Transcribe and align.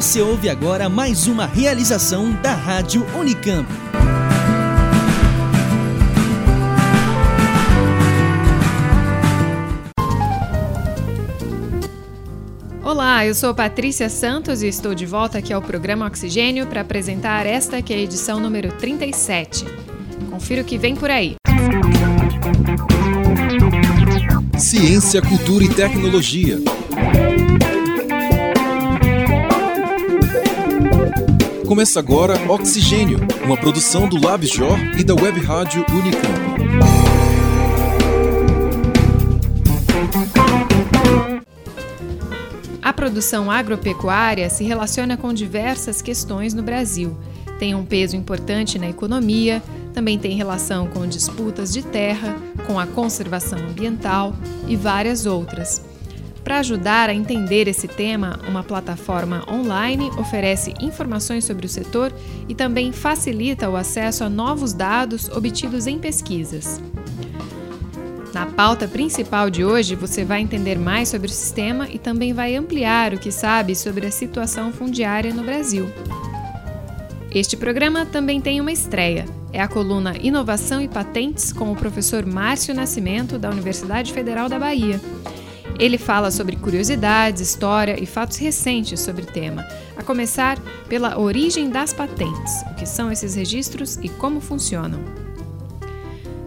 Você 0.00 0.22
ouve 0.22 0.48
agora 0.48 0.88
mais 0.88 1.26
uma 1.26 1.44
realização 1.44 2.32
da 2.40 2.54
Rádio 2.54 3.04
Unicamp. 3.14 3.68
Olá, 12.82 13.26
eu 13.26 13.34
sou 13.34 13.54
Patrícia 13.54 14.08
Santos 14.08 14.62
e 14.62 14.68
estou 14.68 14.94
de 14.94 15.04
volta 15.04 15.36
aqui 15.36 15.52
ao 15.52 15.60
programa 15.60 16.06
Oxigênio 16.06 16.66
para 16.66 16.80
apresentar 16.80 17.44
esta 17.44 17.82
que 17.82 17.92
é 17.92 17.96
a 17.96 18.00
edição 18.00 18.40
número 18.40 18.72
37. 18.78 19.66
Confira 20.30 20.62
o 20.62 20.64
que 20.64 20.78
vem 20.78 20.96
por 20.96 21.10
aí. 21.10 21.36
Ciência, 24.58 25.20
cultura 25.20 25.62
e 25.62 25.68
tecnologia. 25.68 26.58
Começa 31.70 32.00
agora 32.00 32.34
Oxigênio, 32.50 33.20
uma 33.44 33.56
produção 33.56 34.08
do 34.08 34.20
LabJOR 34.20 34.76
e 34.98 35.04
da 35.04 35.14
Web 35.14 35.38
Rádio 35.38 35.86
Unicamp. 35.88 36.40
A 42.82 42.92
produção 42.92 43.48
agropecuária 43.48 44.50
se 44.50 44.64
relaciona 44.64 45.16
com 45.16 45.32
diversas 45.32 46.02
questões 46.02 46.54
no 46.54 46.62
Brasil. 46.64 47.16
Tem 47.60 47.72
um 47.72 47.84
peso 47.84 48.16
importante 48.16 48.76
na 48.76 48.90
economia, 48.90 49.62
também 49.94 50.18
tem 50.18 50.34
relação 50.34 50.88
com 50.88 51.06
disputas 51.06 51.72
de 51.72 51.82
terra, 51.82 52.36
com 52.66 52.80
a 52.80 52.86
conservação 52.88 53.60
ambiental 53.60 54.34
e 54.66 54.74
várias 54.74 55.24
outras. 55.24 55.80
Para 56.42 56.58
ajudar 56.58 57.08
a 57.10 57.14
entender 57.14 57.68
esse 57.68 57.86
tema, 57.86 58.40
uma 58.48 58.62
plataforma 58.62 59.44
online 59.50 60.10
oferece 60.18 60.74
informações 60.80 61.44
sobre 61.44 61.66
o 61.66 61.68
setor 61.68 62.12
e 62.48 62.54
também 62.54 62.92
facilita 62.92 63.68
o 63.68 63.76
acesso 63.76 64.24
a 64.24 64.28
novos 64.28 64.72
dados 64.72 65.28
obtidos 65.28 65.86
em 65.86 65.98
pesquisas. 65.98 66.80
Na 68.32 68.46
pauta 68.46 68.86
principal 68.86 69.50
de 69.50 69.64
hoje, 69.64 69.94
você 69.94 70.24
vai 70.24 70.40
entender 70.40 70.78
mais 70.78 71.08
sobre 71.08 71.26
o 71.28 71.32
sistema 71.32 71.88
e 71.90 71.98
também 71.98 72.32
vai 72.32 72.54
ampliar 72.54 73.12
o 73.12 73.18
que 73.18 73.30
sabe 73.30 73.74
sobre 73.74 74.06
a 74.06 74.10
situação 74.10 74.72
fundiária 74.72 75.34
no 75.34 75.42
Brasil. 75.42 75.90
Este 77.32 77.56
programa 77.56 78.06
também 78.06 78.40
tem 78.40 78.60
uma 78.60 78.72
estreia. 78.72 79.24
É 79.52 79.60
a 79.60 79.68
coluna 79.68 80.16
Inovação 80.16 80.80
e 80.80 80.88
Patentes 80.88 81.52
com 81.52 81.70
o 81.70 81.76
professor 81.76 82.24
Márcio 82.24 82.74
Nascimento, 82.74 83.38
da 83.38 83.50
Universidade 83.50 84.12
Federal 84.12 84.48
da 84.48 84.58
Bahia. 84.58 85.00
Ele 85.80 85.96
fala 85.96 86.30
sobre 86.30 86.56
curiosidades, 86.56 87.40
história 87.40 87.98
e 87.98 88.04
fatos 88.04 88.36
recentes 88.36 89.00
sobre 89.00 89.22
o 89.22 89.26
tema, 89.26 89.66
a 89.96 90.02
começar 90.02 90.58
pela 90.90 91.18
origem 91.18 91.70
das 91.70 91.90
patentes, 91.90 92.52
o 92.70 92.74
que 92.74 92.84
são 92.84 93.10
esses 93.10 93.34
registros 93.34 93.96
e 94.02 94.10
como 94.10 94.42
funcionam. 94.42 95.00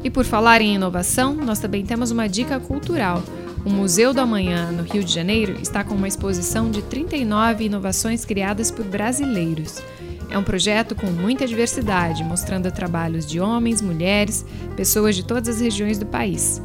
E 0.03 0.09
por 0.11 0.23
falar 0.23 0.61
em 0.61 0.75
inovação, 0.75 1.33
nós 1.33 1.57
também 1.57 1.83
temos 1.83 2.11
uma 2.11 2.29
dica 2.29 2.59
cultural. 2.59 3.23
O 3.65 3.71
Museu 3.71 4.13
do 4.13 4.21
Amanhã, 4.21 4.71
no 4.71 4.83
Rio 4.83 5.03
de 5.03 5.11
Janeiro, 5.11 5.57
está 5.59 5.83
com 5.83 5.95
uma 5.95 6.07
exposição 6.07 6.69
de 6.69 6.83
39 6.83 7.63
inovações 7.63 8.23
criadas 8.23 8.69
por 8.69 8.85
brasileiros. 8.85 9.81
É 10.29 10.37
um 10.37 10.43
projeto 10.43 10.93
com 10.93 11.07
muita 11.07 11.47
diversidade, 11.47 12.23
mostrando 12.23 12.71
trabalhos 12.71 13.25
de 13.25 13.39
homens, 13.39 13.81
mulheres, 13.81 14.45
pessoas 14.75 15.15
de 15.15 15.25
todas 15.25 15.55
as 15.55 15.59
regiões 15.59 15.97
do 15.97 16.05
país. 16.05 16.61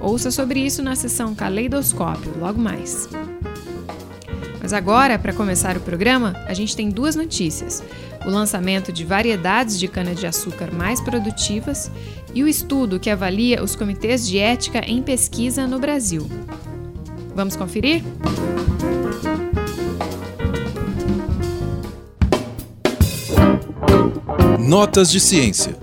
Ouça 0.00 0.30
sobre 0.30 0.60
isso 0.60 0.82
na 0.82 0.96
sessão 0.96 1.34
Caleidoscópio, 1.34 2.32
logo 2.38 2.58
mais. 2.58 3.08
Mas 4.60 4.72
agora, 4.72 5.18
para 5.18 5.32
começar 5.32 5.76
o 5.76 5.80
programa, 5.80 6.34
a 6.46 6.54
gente 6.54 6.74
tem 6.74 6.88
duas 6.88 7.14
notícias: 7.14 7.82
o 8.24 8.30
lançamento 8.30 8.92
de 8.92 9.04
variedades 9.04 9.78
de 9.78 9.88
cana-de-açúcar 9.88 10.72
mais 10.72 11.00
produtivas 11.00 11.90
e 12.34 12.42
o 12.42 12.48
estudo 12.48 12.98
que 12.98 13.10
avalia 13.10 13.62
os 13.62 13.76
comitês 13.76 14.26
de 14.26 14.38
ética 14.38 14.80
em 14.86 15.02
pesquisa 15.02 15.66
no 15.66 15.78
Brasil. 15.78 16.26
Vamos 17.34 17.56
conferir? 17.56 18.02
Notas 24.58 25.10
de 25.10 25.18
ciência. 25.18 25.76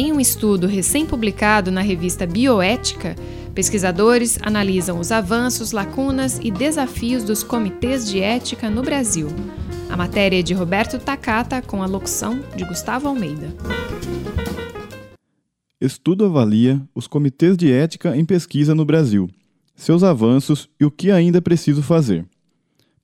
Em 0.00 0.12
um 0.12 0.20
estudo 0.20 0.68
recém-publicado 0.68 1.72
na 1.72 1.80
revista 1.80 2.24
Bioética, 2.24 3.16
pesquisadores 3.52 4.38
analisam 4.42 5.00
os 5.00 5.10
avanços, 5.10 5.72
lacunas 5.72 6.38
e 6.40 6.52
desafios 6.52 7.24
dos 7.24 7.42
comitês 7.42 8.08
de 8.08 8.20
ética 8.20 8.70
no 8.70 8.80
Brasil. 8.80 9.26
A 9.90 9.96
matéria 9.96 10.38
é 10.38 10.42
de 10.42 10.54
Roberto 10.54 11.00
Takata, 11.00 11.60
com 11.60 11.82
a 11.82 11.86
locução 11.86 12.38
de 12.54 12.64
Gustavo 12.64 13.08
Almeida. 13.08 13.52
Estudo 15.80 16.26
avalia 16.26 16.80
os 16.94 17.08
comitês 17.08 17.56
de 17.56 17.72
ética 17.72 18.16
em 18.16 18.24
pesquisa 18.24 18.76
no 18.76 18.84
Brasil, 18.84 19.28
seus 19.74 20.04
avanços 20.04 20.68
e 20.78 20.84
o 20.84 20.92
que 20.92 21.10
ainda 21.10 21.42
preciso 21.42 21.82
fazer. 21.82 22.24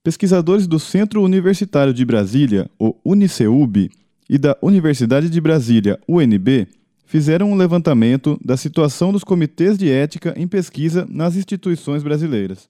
Pesquisadores 0.01 0.65
do 0.65 0.79
Centro 0.79 1.21
Universitário 1.21 1.93
de 1.93 2.05
Brasília, 2.05 2.71
o 2.79 2.95
Uniceub, 3.03 3.91
e 4.29 4.37
da 4.37 4.57
Universidade 4.61 5.29
de 5.29 5.39
Brasília, 5.39 5.99
UNB, 6.07 6.67
fizeram 7.05 7.51
um 7.51 7.55
levantamento 7.55 8.39
da 8.43 8.57
situação 8.57 9.11
dos 9.11 9.23
comitês 9.23 9.77
de 9.77 9.89
ética 9.89 10.33
em 10.35 10.47
pesquisa 10.47 11.05
nas 11.09 11.35
instituições 11.35 12.03
brasileiras. 12.03 12.67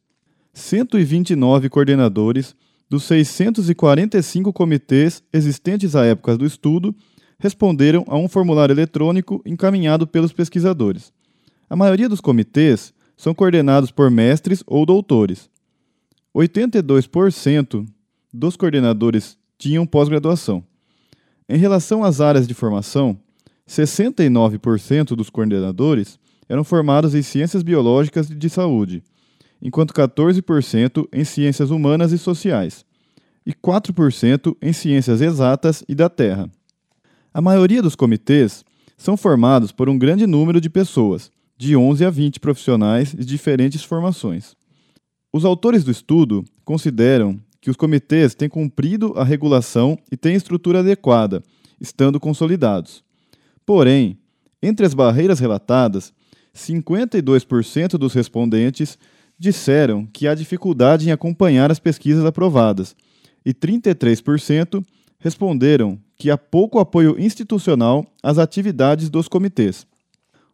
129 0.53 1.69
coordenadores 1.69 2.56
dos 2.90 3.03
645 3.03 4.53
comitês 4.53 5.24
existentes 5.34 5.95
à 5.95 6.06
época 6.06 6.38
do 6.38 6.45
estudo 6.45 6.95
responderam 7.40 8.06
a 8.07 8.18
um 8.18 8.28
formulário 8.28 8.74
eletrônico 8.74 9.41
encaminhado 9.45 10.07
pelos 10.07 10.31
pesquisadores. 10.31 11.12
A 11.69 11.75
maioria 11.75 12.07
dos 12.07 12.22
comitês 12.22 12.94
são 13.18 13.34
coordenados 13.34 13.91
por 13.91 14.12
mestres 14.12 14.63
ou 14.68 14.85
doutores. 14.85 15.50
82% 16.35 17.88
dos 18.34 18.56
coordenadores 18.56 19.38
tinham 19.57 19.85
pós-graduação. 19.85 20.63
Em 21.47 21.57
relação 21.57 22.03
às 22.03 22.22
áreas 22.22 22.47
de 22.47 22.53
formação, 22.53 23.18
69% 23.67 25.15
dos 25.15 25.29
coordenadores 25.29 26.19
eram 26.47 26.63
formados 26.63 27.15
em 27.15 27.21
ciências 27.21 27.63
biológicas 27.63 28.29
e 28.29 28.35
de 28.35 28.49
saúde, 28.49 29.03
enquanto 29.61 29.93
14% 29.93 31.07
em 31.11 31.23
ciências 31.23 31.71
humanas 31.71 32.11
e 32.11 32.17
sociais, 32.17 32.85
e 33.45 33.53
4% 33.53 34.55
em 34.61 34.73
ciências 34.73 35.21
exatas 35.21 35.83
e 35.87 35.95
da 35.95 36.09
terra. 36.09 36.49
A 37.33 37.41
maioria 37.41 37.81
dos 37.81 37.95
comitês 37.95 38.63
são 38.97 39.17
formados 39.17 39.71
por 39.71 39.89
um 39.89 39.97
grande 39.97 40.25
número 40.25 40.61
de 40.61 40.69
pessoas, 40.69 41.31
de 41.57 41.75
11 41.75 42.05
a 42.05 42.09
20 42.09 42.39
profissionais 42.39 43.11
de 43.11 43.25
diferentes 43.25 43.83
formações. 43.83 44.55
Os 45.33 45.43
autores 45.43 45.83
do 45.83 45.91
estudo 45.91 46.45
consideram 46.63 47.39
que 47.59 47.69
os 47.69 47.75
comitês 47.75 48.35
têm 48.35 48.47
cumprido 48.47 49.13
a 49.17 49.23
regulação 49.23 49.97
e 50.11 50.15
têm 50.15 50.35
estrutura 50.35 50.79
adequada, 50.79 51.41
estando 51.79 52.19
consolidados. 52.19 53.04
Porém, 53.65 54.17
entre 54.61 54.85
as 54.85 54.93
barreiras 54.93 55.39
relatadas, 55.39 56.13
52% 56.55 57.97
dos 57.97 58.13
respondentes 58.13 58.97
disseram 59.37 60.05
que 60.05 60.27
há 60.27 60.35
dificuldade 60.35 61.07
em 61.07 61.11
acompanhar 61.11 61.71
as 61.71 61.79
pesquisas 61.79 62.23
aprovadas 62.23 62.95
e 63.45 63.53
33% 63.53 64.83
responderam 65.19 65.99
que 66.17 66.31
há 66.31 66.37
pouco 66.37 66.79
apoio 66.79 67.19
institucional 67.19 68.05
às 68.23 68.37
atividades 68.37 69.09
dos 69.09 69.27
comitês. 69.27 69.85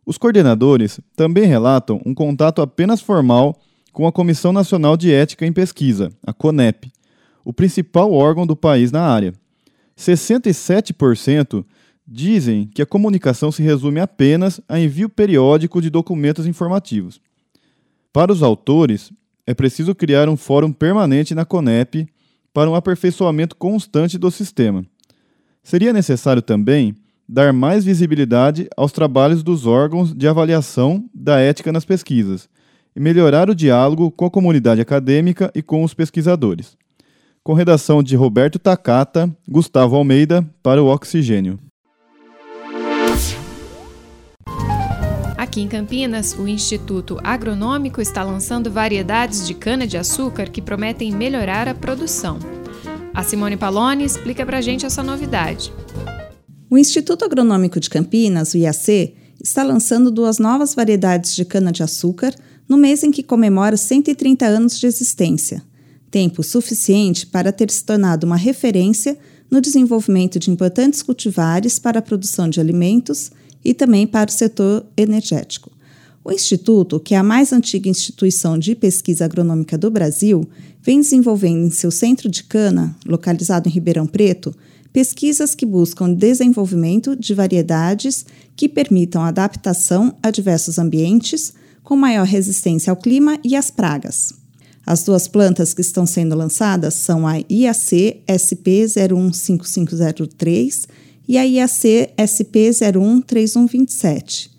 Os 0.06 0.18
coordenadores 0.18 1.00
também 1.16 1.46
relatam 1.46 2.02
um 2.06 2.14
contato 2.14 2.62
apenas 2.62 3.02
formal 3.02 3.60
com 3.94 4.08
a 4.08 4.12
Comissão 4.12 4.52
Nacional 4.52 4.98
de 4.98 5.14
Ética 5.14 5.46
em 5.46 5.54
Pesquisa, 5.54 6.12
a 6.26 6.34
CONEP, 6.34 6.92
o 7.46 7.54
principal 7.54 8.12
órgão 8.12 8.48
do 8.48 8.56
país 8.56 8.92
na 8.92 9.02
área. 9.02 9.34
67% 9.98 11.64
dizem 12.08 12.68
que 12.68 12.82
a 12.82 12.86
comunicação 12.86 13.52
se 13.52 13.62
resume 13.62 14.00
apenas 14.00 14.60
a 14.68 14.80
envio 14.80 15.10
periódico 15.10 15.82
de 15.82 15.90
documentos 15.90 16.46
informativos. 16.46 17.22
Para 18.14 18.32
os 18.32 18.44
autores, 18.44 19.12
é 19.46 19.54
preciso 19.54 19.96
criar 19.96 20.28
um 20.28 20.38
fórum 20.38 20.72
permanente 20.72 21.34
na 21.34 21.46
CONEP 21.46 22.08
para 22.54 22.70
um 22.70 22.76
aperfeiçoamento 22.76 23.56
constante 23.56 24.18
do 24.18 24.30
sistema. 24.30 24.86
Seria 25.64 25.94
necessário 25.94 26.42
também 26.42 26.96
dar 27.28 27.54
mais 27.54 27.86
visibilidade 27.86 28.68
aos 28.76 28.92
trabalhos 28.92 29.42
dos 29.42 29.66
órgãos 29.66 30.14
de 30.14 30.28
avaliação 30.28 31.10
da 31.14 31.40
ética 31.40 31.72
nas 31.72 31.86
pesquisas 31.86 32.50
e 32.94 33.00
melhorar 33.00 33.50
o 33.50 33.56
diálogo 33.56 34.12
com 34.12 34.26
a 34.26 34.30
comunidade 34.30 34.82
acadêmica 34.82 35.50
e 35.56 35.62
com 35.62 35.84
os 35.84 35.94
pesquisadores. 35.94 36.76
Com 37.44 37.54
redação 37.54 38.04
de 38.04 38.16
Roberto 38.16 38.60
Takata, 38.60 39.34
Gustavo 39.48 39.96
Almeida, 39.96 40.46
para 40.62 40.84
o 40.84 40.88
Oxigênio. 40.88 41.58
Aqui 45.42 45.60
em 45.60 45.68
Campinas, 45.68 46.36
o 46.38 46.48
Instituto 46.48 47.18
Agronômico 47.24 48.00
está 48.00 48.22
lançando 48.22 48.70
variedades 48.70 49.48
de 49.48 49.56
cana-de-açúcar 49.56 50.52
que 50.52 50.62
prometem 50.62 51.12
melhorar 51.12 51.68
a 51.68 51.74
produção. 51.74 52.38
A 53.12 53.24
Simone 53.24 53.58
Paloni 53.58 54.06
explica 54.06 54.46
para 54.46 54.60
a 54.60 54.62
gente 54.62 54.86
essa 54.86 55.02
novidade. 55.02 55.74
O 56.70 56.78
Instituto 56.78 57.26
Agronômico 57.26 57.80
de 57.80 57.90
Campinas, 57.90 58.54
o 58.54 58.58
IAC, 58.60 59.16
está 59.44 59.64
lançando 59.64 60.12
duas 60.12 60.38
novas 60.38 60.76
variedades 60.76 61.36
de 61.36 61.44
cana-de-açúcar 61.44 62.36
no 62.70 62.78
mês 62.78 63.04
em 63.04 63.10
que 63.10 63.24
comemora 63.24 63.76
130 63.76 64.46
anos 64.46 64.80
de 64.80 64.86
existência, 64.86 65.64
tempo 66.12 66.44
suficiente 66.44 67.26
para 67.26 67.52
ter 67.52 67.72
se 67.72 67.84
tornado 67.84 68.28
uma 68.28 68.38
referência 68.38 69.18
no 69.50 69.60
desenvolvimento 69.60 70.38
de 70.38 70.52
importantes 70.52 71.02
cultivares 71.02 71.80
para 71.80 71.98
a 71.98 72.04
produção 72.04 72.48
de 72.48 72.60
alimentos 72.60 73.32
e 73.64 73.74
também 73.74 74.08
para 74.08 74.30
o 74.30 74.34
setor 74.34 74.86
energético. 74.98 75.72
O 76.24 76.32
Instituto, 76.32 77.00
que 77.00 77.16
é 77.16 77.18
a 77.18 77.24
mais 77.24 77.52
antiga 77.52 77.90
instituição 77.90 78.56
de 78.58 78.76
pesquisa 78.76 79.26
agronômica 79.26 79.78
do 79.78 79.90
Brasil, 79.90 80.48
vem 80.82 81.02
desenvolvendo 81.02 81.66
em 81.66 81.72
seu 81.72 81.90
centro 81.90 82.30
de 82.30 82.44
cana, 82.44 82.96
localizado 83.06 83.68
em 83.68 83.72
Ribeirão 83.72 84.06
Preto, 84.06 84.54
pesquisas 84.94 85.56
que 85.56 85.66
buscam 85.66 86.14
desenvolvimento 86.14 87.16
de 87.16 87.34
variedades 87.34 88.24
que 88.56 88.70
permitam 88.70 89.24
adaptação 89.24 90.16
a 90.22 90.30
diversos 90.30 90.78
ambientes, 90.78 91.54
com 91.84 91.96
maior 91.96 92.28
resistência 92.28 92.92
ao 92.92 92.98
clima 92.98 93.40
e 93.44 93.56
às 93.56 93.72
pragas. 93.72 94.34
As 94.86 95.04
duas 95.04 95.28
plantas 95.28 95.74
que 95.74 95.82
estão 95.82 96.06
sendo 96.06 96.36
lançadas 96.36 96.94
são 96.96 97.28
a 97.28 97.38
IAC 97.50 98.22
SP015503 98.28 100.88
e 101.32 101.38
a 101.38 101.46
IAC 101.46 102.10
SP013127. 102.18 104.50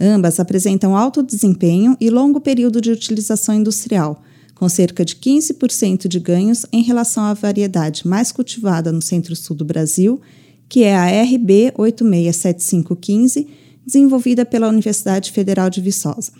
Ambas 0.00 0.40
apresentam 0.40 0.96
alto 0.96 1.22
desempenho 1.22 1.96
e 2.00 2.10
longo 2.10 2.40
período 2.40 2.80
de 2.80 2.90
utilização 2.90 3.54
industrial, 3.54 4.24
com 4.52 4.68
cerca 4.68 5.04
de 5.04 5.14
15% 5.14 6.08
de 6.08 6.18
ganhos 6.18 6.66
em 6.72 6.82
relação 6.82 7.22
à 7.22 7.32
variedade 7.32 8.08
mais 8.08 8.32
cultivada 8.32 8.90
no 8.90 9.00
centro-sul 9.00 9.54
do 9.54 9.64
Brasil, 9.64 10.20
que 10.68 10.82
é 10.82 10.96
a 10.96 11.22
RB 11.22 11.72
867515, 11.76 13.46
desenvolvida 13.86 14.44
pela 14.44 14.66
Universidade 14.66 15.30
Federal 15.30 15.70
de 15.70 15.80
Viçosa. 15.80 16.32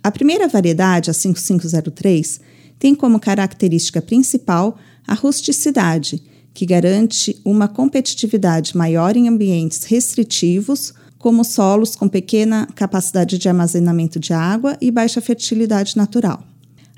A 0.00 0.12
primeira 0.12 0.46
variedade, 0.46 1.10
a 1.10 1.12
5503, 1.12 2.40
tem 2.78 2.94
como 2.94 3.18
característica 3.18 4.00
principal 4.00 4.78
a 5.04 5.14
rusticidade, 5.14 6.22
que 6.54 6.64
garante 6.64 7.36
uma 7.44 7.66
competitividade 7.66 8.76
maior 8.76 9.16
em 9.16 9.28
ambientes 9.28 9.82
restritivos, 9.82 10.94
como 11.18 11.42
solos 11.42 11.96
com 11.96 12.08
pequena 12.08 12.68
capacidade 12.74 13.36
de 13.36 13.48
armazenamento 13.48 14.20
de 14.20 14.32
água 14.32 14.76
e 14.80 14.90
baixa 14.90 15.20
fertilidade 15.20 15.96
natural. 15.96 16.44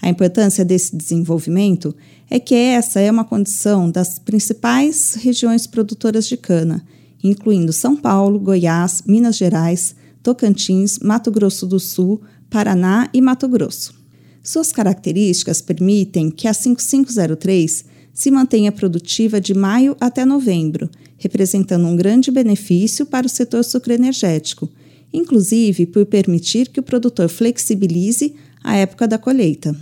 A 0.02 0.10
importância 0.10 0.64
desse 0.64 0.94
desenvolvimento 0.94 1.96
é 2.28 2.38
que 2.38 2.54
essa 2.54 3.00
é 3.00 3.10
uma 3.10 3.24
condição 3.24 3.90
das 3.90 4.18
principais 4.18 5.14
regiões 5.14 5.66
produtoras 5.66 6.26
de 6.26 6.36
cana, 6.36 6.84
incluindo 7.24 7.72
São 7.72 7.96
Paulo, 7.96 8.38
Goiás, 8.38 9.02
Minas 9.06 9.36
Gerais, 9.36 9.96
Tocantins, 10.22 10.98
Mato 10.98 11.30
Grosso 11.30 11.66
do 11.66 11.80
Sul, 11.80 12.20
Paraná 12.50 13.08
e 13.14 13.22
Mato 13.22 13.48
Grosso. 13.48 13.94
Suas 14.42 14.70
características 14.70 15.62
permitem 15.62 16.30
que 16.30 16.46
a 16.46 16.52
5503 16.52 17.95
se 18.16 18.30
mantenha 18.30 18.72
produtiva 18.72 19.38
de 19.38 19.52
maio 19.52 19.94
até 20.00 20.24
novembro, 20.24 20.88
representando 21.18 21.86
um 21.86 21.94
grande 21.94 22.30
benefício 22.30 23.04
para 23.04 23.26
o 23.26 23.28
setor 23.28 23.62
sucroenergético, 23.62 24.70
inclusive 25.12 25.84
por 25.84 26.06
permitir 26.06 26.68
que 26.70 26.80
o 26.80 26.82
produtor 26.82 27.28
flexibilize 27.28 28.34
a 28.64 28.74
época 28.74 29.06
da 29.06 29.18
colheita. 29.18 29.76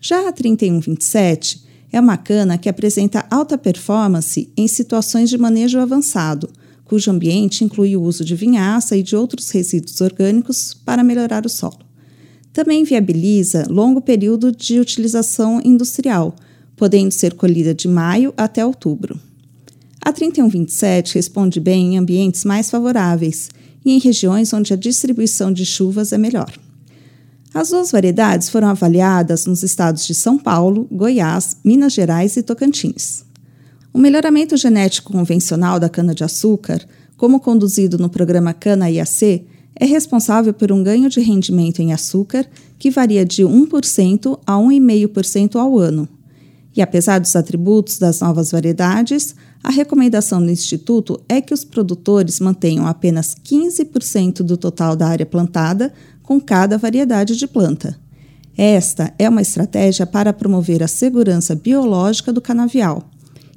Já 0.00 0.26
a 0.26 0.32
3127 0.32 1.64
é 1.92 2.00
uma 2.00 2.16
cana 2.16 2.56
que 2.56 2.70
apresenta 2.70 3.26
alta 3.30 3.58
performance 3.58 4.50
em 4.56 4.66
situações 4.66 5.28
de 5.28 5.36
manejo 5.36 5.78
avançado, 5.78 6.48
cujo 6.82 7.10
ambiente 7.10 7.62
inclui 7.62 7.94
o 7.94 8.02
uso 8.02 8.24
de 8.24 8.34
vinhaça 8.34 8.96
e 8.96 9.02
de 9.02 9.14
outros 9.14 9.50
resíduos 9.50 10.00
orgânicos 10.00 10.72
para 10.72 11.04
melhorar 11.04 11.44
o 11.44 11.50
solo. 11.50 11.84
Também 12.54 12.84
viabiliza 12.84 13.66
longo 13.68 14.00
período 14.00 14.50
de 14.50 14.80
utilização 14.80 15.60
industrial, 15.62 16.34
podendo 16.76 17.10
ser 17.10 17.34
colhida 17.34 17.74
de 17.74 17.88
maio 17.88 18.32
até 18.36 18.64
outubro. 18.64 19.18
A 20.00 20.12
3127 20.12 21.14
responde 21.14 21.58
bem 21.58 21.94
em 21.94 21.98
ambientes 21.98 22.44
mais 22.44 22.70
favoráveis 22.70 23.48
e 23.84 23.92
em 23.92 23.98
regiões 23.98 24.52
onde 24.52 24.72
a 24.72 24.76
distribuição 24.76 25.52
de 25.52 25.64
chuvas 25.64 26.12
é 26.12 26.18
melhor. 26.18 26.52
As 27.52 27.70
duas 27.70 27.90
variedades 27.90 28.50
foram 28.50 28.68
avaliadas 28.68 29.46
nos 29.46 29.62
estados 29.62 30.06
de 30.06 30.14
São 30.14 30.36
Paulo, 30.36 30.86
Goiás, 30.92 31.56
Minas 31.64 31.94
Gerais 31.94 32.36
e 32.36 32.42
Tocantins. 32.42 33.24
O 33.94 33.98
melhoramento 33.98 34.56
genético 34.58 35.10
convencional 35.10 35.80
da 35.80 35.88
cana-de-açúcar, 35.88 36.86
como 37.16 37.40
conduzido 37.40 37.96
no 37.96 38.10
programa 38.10 38.52
Cana 38.52 38.90
IAC, 38.90 39.46
é 39.74 39.86
responsável 39.86 40.52
por 40.52 40.70
um 40.70 40.82
ganho 40.82 41.08
de 41.08 41.20
rendimento 41.20 41.80
em 41.80 41.92
açúcar 41.92 42.46
que 42.78 42.90
varia 42.90 43.24
de 43.24 43.42
1% 43.42 44.38
a 44.46 44.52
1,5% 44.54 45.56
ao 45.56 45.78
ano, 45.78 46.08
e 46.76 46.82
apesar 46.82 47.18
dos 47.18 47.34
atributos 47.34 47.98
das 47.98 48.20
novas 48.20 48.50
variedades, 48.50 49.34
a 49.64 49.70
recomendação 49.70 50.44
do 50.44 50.50
Instituto 50.50 51.18
é 51.28 51.40
que 51.40 51.54
os 51.54 51.64
produtores 51.64 52.38
mantenham 52.38 52.86
apenas 52.86 53.34
15% 53.34 54.42
do 54.42 54.56
total 54.56 54.94
da 54.94 55.08
área 55.08 55.24
plantada 55.24 55.92
com 56.22 56.38
cada 56.38 56.76
variedade 56.76 57.34
de 57.34 57.46
planta. 57.46 57.98
Esta 58.56 59.12
é 59.18 59.28
uma 59.28 59.42
estratégia 59.42 60.06
para 60.06 60.32
promover 60.32 60.82
a 60.82 60.88
segurança 60.88 61.54
biológica 61.54 62.32
do 62.32 62.40
canavial 62.40 63.10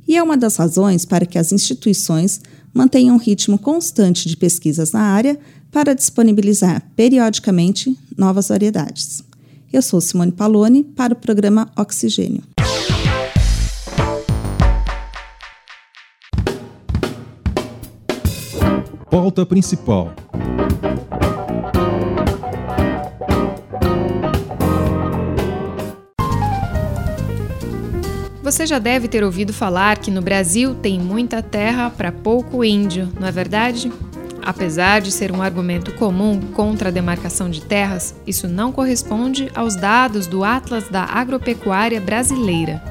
e 0.08 0.16
é 0.18 0.24
uma 0.24 0.36
das 0.36 0.56
razões 0.56 1.06
para 1.06 1.26
que 1.26 1.38
as 1.38 1.52
instituições 1.52 2.42
mantenham 2.74 3.16
um 3.16 3.20
ritmo 3.20 3.58
constante 3.58 4.28
de 4.28 4.36
pesquisas 4.36 4.92
na 4.92 5.02
área 5.02 5.38
para 5.72 5.94
disponibilizar 5.94 6.84
periodicamente 6.96 7.98
novas 8.18 8.48
variedades. 8.48 9.24
Eu 9.72 9.82
sou 9.82 10.02
Simone 10.02 10.32
Paloni 10.32 10.84
para 10.84 11.14
o 11.14 11.18
programa 11.18 11.72
Oxigênio. 11.78 12.59
Pauta 19.10 19.44
principal. 19.44 20.14
Você 28.44 28.68
já 28.68 28.78
deve 28.78 29.08
ter 29.08 29.24
ouvido 29.24 29.52
falar 29.52 29.98
que 29.98 30.12
no 30.12 30.22
Brasil 30.22 30.76
tem 30.76 31.00
muita 31.00 31.42
terra 31.42 31.90
para 31.90 32.12
pouco 32.12 32.64
índio, 32.64 33.10
não 33.20 33.28
é 33.28 33.32
verdade? 33.32 33.92
Apesar 34.44 35.02
de 35.02 35.12
ser 35.12 35.32
um 35.32 35.42
argumento 35.42 35.92
comum 35.96 36.40
contra 36.54 36.90
a 36.90 36.92
demarcação 36.92 37.50
de 37.50 37.62
terras, 37.62 38.16
isso 38.28 38.48
não 38.48 38.72
corresponde 38.72 39.52
aos 39.56 39.76
dados 39.76 40.28
do 40.28 40.44
Atlas 40.44 40.88
da 40.88 41.04
Agropecuária 41.04 42.00
Brasileira. 42.00 42.84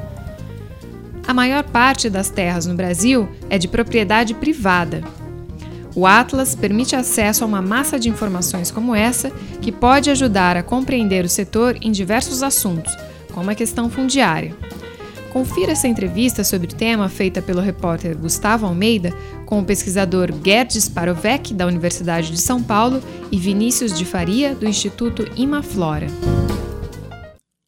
A 1.29 1.33
maior 1.33 1.63
parte 1.63 2.11
das 2.11 2.29
terras 2.29 2.67
no 2.67 2.75
Brasil 2.75 3.29
é 3.49 3.57
de 3.57 3.69
propriedade 3.69 4.35
privada, 4.35 5.03
o 5.95 6.07
Atlas 6.07 6.55
permite 6.55 6.95
acesso 6.95 7.43
a 7.43 7.47
uma 7.47 7.63
massa 7.63 7.99
de 7.99 8.09
informações 8.09 8.71
como 8.71 8.95
essa, 8.95 9.31
que 9.61 9.73
pode 9.73 10.11
ajudar 10.11 10.57
a 10.57 10.63
compreender 10.63 11.25
o 11.25 11.29
setor 11.29 11.77
em 11.81 11.91
diversos 11.91 12.43
assuntos, 12.43 12.95
como 13.33 13.51
a 13.51 13.55
questão 13.55 13.91
fundiária. 13.91 14.55
Confira 15.33 15.73
essa 15.73 15.87
entrevista 15.87 16.43
sobre 16.43 16.69
o 16.69 16.75
tema 16.75 17.09
feita 17.09 17.43
pelo 17.43 17.61
repórter 17.61 18.17
Gustavo 18.17 18.67
Almeida 18.67 19.13
com 19.45 19.61
o 19.61 19.65
pesquisador 19.65 20.31
Gerdes 20.45 20.89
Parovec, 20.89 21.53
da 21.53 21.67
Universidade 21.67 22.31
de 22.31 22.41
São 22.41 22.63
Paulo, 22.63 23.03
e 23.31 23.39
Vinícius 23.39 23.97
de 23.97 24.05
Faria, 24.05 24.55
do 24.55 24.67
Instituto 24.67 25.25
Imaflora. 25.37 26.07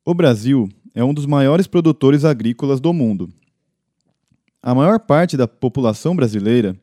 O 0.05 0.15
Brasil 0.15 0.69
é 0.95 1.05
um 1.05 1.13
dos 1.13 1.27
maiores 1.27 1.67
produtores 1.67 2.25
agrícolas 2.25 2.81
do 2.81 2.93
mundo. 2.93 3.31
A 4.63 4.75
maior 4.75 4.99
parte 4.99 5.37
da 5.37 5.47
população 5.47 6.17
brasileira 6.17 6.77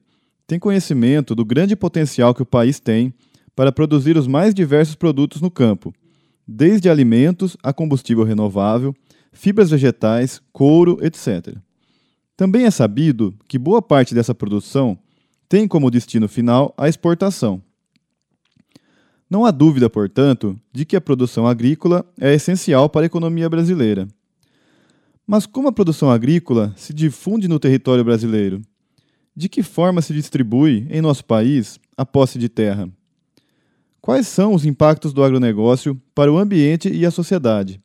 tem 0.47 0.57
conhecimento 0.57 1.35
do 1.35 1.43
grande 1.43 1.75
potencial 1.75 2.33
que 2.33 2.41
o 2.41 2.45
país 2.45 2.79
tem 2.79 3.13
para 3.53 3.71
produzir 3.71 4.17
os 4.17 4.27
mais 4.27 4.55
diversos 4.55 4.95
produtos 4.95 5.41
no 5.41 5.51
campo, 5.51 5.93
desde 6.47 6.89
alimentos 6.89 7.57
a 7.61 7.73
combustível 7.73 8.23
renovável, 8.23 8.95
fibras 9.33 9.69
vegetais, 9.69 10.41
couro, 10.53 10.97
etc. 11.01 11.57
Também 12.37 12.65
é 12.65 12.71
sabido 12.71 13.35
que 13.47 13.59
boa 13.59 13.81
parte 13.81 14.15
dessa 14.15 14.33
produção 14.33 14.97
tem 15.49 15.67
como 15.67 15.91
destino 15.91 16.29
final 16.29 16.73
a 16.77 16.87
exportação. 16.87 17.61
Não 19.29 19.43
há 19.43 19.51
dúvida, 19.51 19.89
portanto, 19.89 20.57
de 20.71 20.85
que 20.85 20.95
a 20.95 21.01
produção 21.01 21.45
agrícola 21.45 22.05
é 22.19 22.33
essencial 22.33 22.89
para 22.89 23.01
a 23.01 23.05
economia 23.07 23.49
brasileira. 23.49 24.07
Mas 25.25 25.45
como 25.45 25.67
a 25.67 25.73
produção 25.73 26.09
agrícola 26.09 26.73
se 26.77 26.93
difunde 26.93 27.49
no 27.49 27.59
território 27.59 28.05
brasileiro? 28.05 28.61
De 29.37 29.47
que 29.47 29.61
forma 29.61 30.01
se 30.01 30.15
distribui 30.15 30.87
em 30.89 30.99
nosso 30.99 31.23
país 31.23 31.79
a 31.95 32.03
posse 32.03 32.39
de 32.39 32.49
terra? 32.49 32.89
Quais 34.01 34.27
são 34.27 34.51
os 34.55 34.65
impactos 34.65 35.13
do 35.13 35.23
agronegócio 35.23 36.01
para 36.15 36.33
o 36.33 36.39
ambiente 36.39 36.89
e 36.89 37.05
a 37.05 37.11
sociedade? 37.11 37.79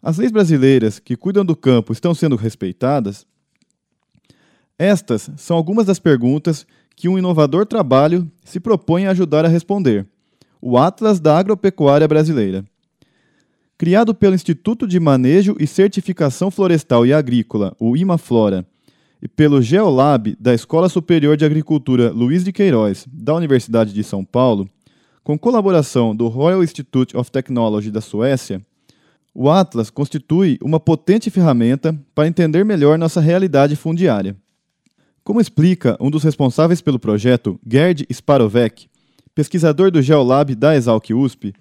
As 0.00 0.18
leis 0.18 0.30
brasileiras 0.30 1.00
que 1.00 1.16
cuidam 1.16 1.44
do 1.44 1.56
campo 1.56 1.92
estão 1.92 2.14
sendo 2.14 2.36
respeitadas? 2.36 3.26
Estas 4.78 5.28
são 5.36 5.56
algumas 5.56 5.84
das 5.84 5.98
perguntas 5.98 6.64
que 6.94 7.08
um 7.08 7.18
inovador 7.18 7.66
trabalho 7.66 8.30
se 8.44 8.60
propõe 8.60 9.06
a 9.06 9.10
ajudar 9.10 9.44
a 9.44 9.48
responder. 9.48 10.06
O 10.62 10.78
Atlas 10.78 11.18
da 11.18 11.36
Agropecuária 11.36 12.06
Brasileira. 12.06 12.64
Criado 13.76 14.14
pelo 14.14 14.36
Instituto 14.36 14.86
de 14.86 15.00
Manejo 15.00 15.56
e 15.58 15.66
Certificação 15.66 16.52
Florestal 16.52 17.04
e 17.04 17.12
Agrícola, 17.12 17.74
o 17.80 17.96
IMAFlora, 17.96 18.64
e 19.22 19.28
pelo 19.28 19.60
Geolab 19.60 20.36
da 20.38 20.54
Escola 20.54 20.88
Superior 20.88 21.36
de 21.36 21.44
Agricultura 21.44 22.10
Luiz 22.10 22.44
de 22.44 22.52
Queiroz, 22.52 23.06
da 23.12 23.34
Universidade 23.34 23.92
de 23.92 24.04
São 24.04 24.24
Paulo, 24.24 24.68
com 25.24 25.38
colaboração 25.38 26.14
do 26.14 26.28
Royal 26.28 26.62
Institute 26.62 27.16
of 27.16 27.30
Technology 27.30 27.90
da 27.90 28.00
Suécia, 28.00 28.64
o 29.34 29.50
Atlas 29.50 29.90
constitui 29.90 30.58
uma 30.62 30.80
potente 30.80 31.30
ferramenta 31.30 31.96
para 32.14 32.26
entender 32.26 32.64
melhor 32.64 32.98
nossa 32.98 33.20
realidade 33.20 33.76
fundiária. 33.76 34.36
Como 35.22 35.40
explica 35.40 35.96
um 36.00 36.10
dos 36.10 36.22
responsáveis 36.22 36.80
pelo 36.80 36.98
projeto, 36.98 37.60
Gerd 37.64 38.06
Sparovec, 38.10 38.88
pesquisador 39.34 39.90
do 39.90 40.00
Geolab 40.00 40.54
da 40.54 40.74
Exalc 40.74 41.10
USP, 41.10 41.52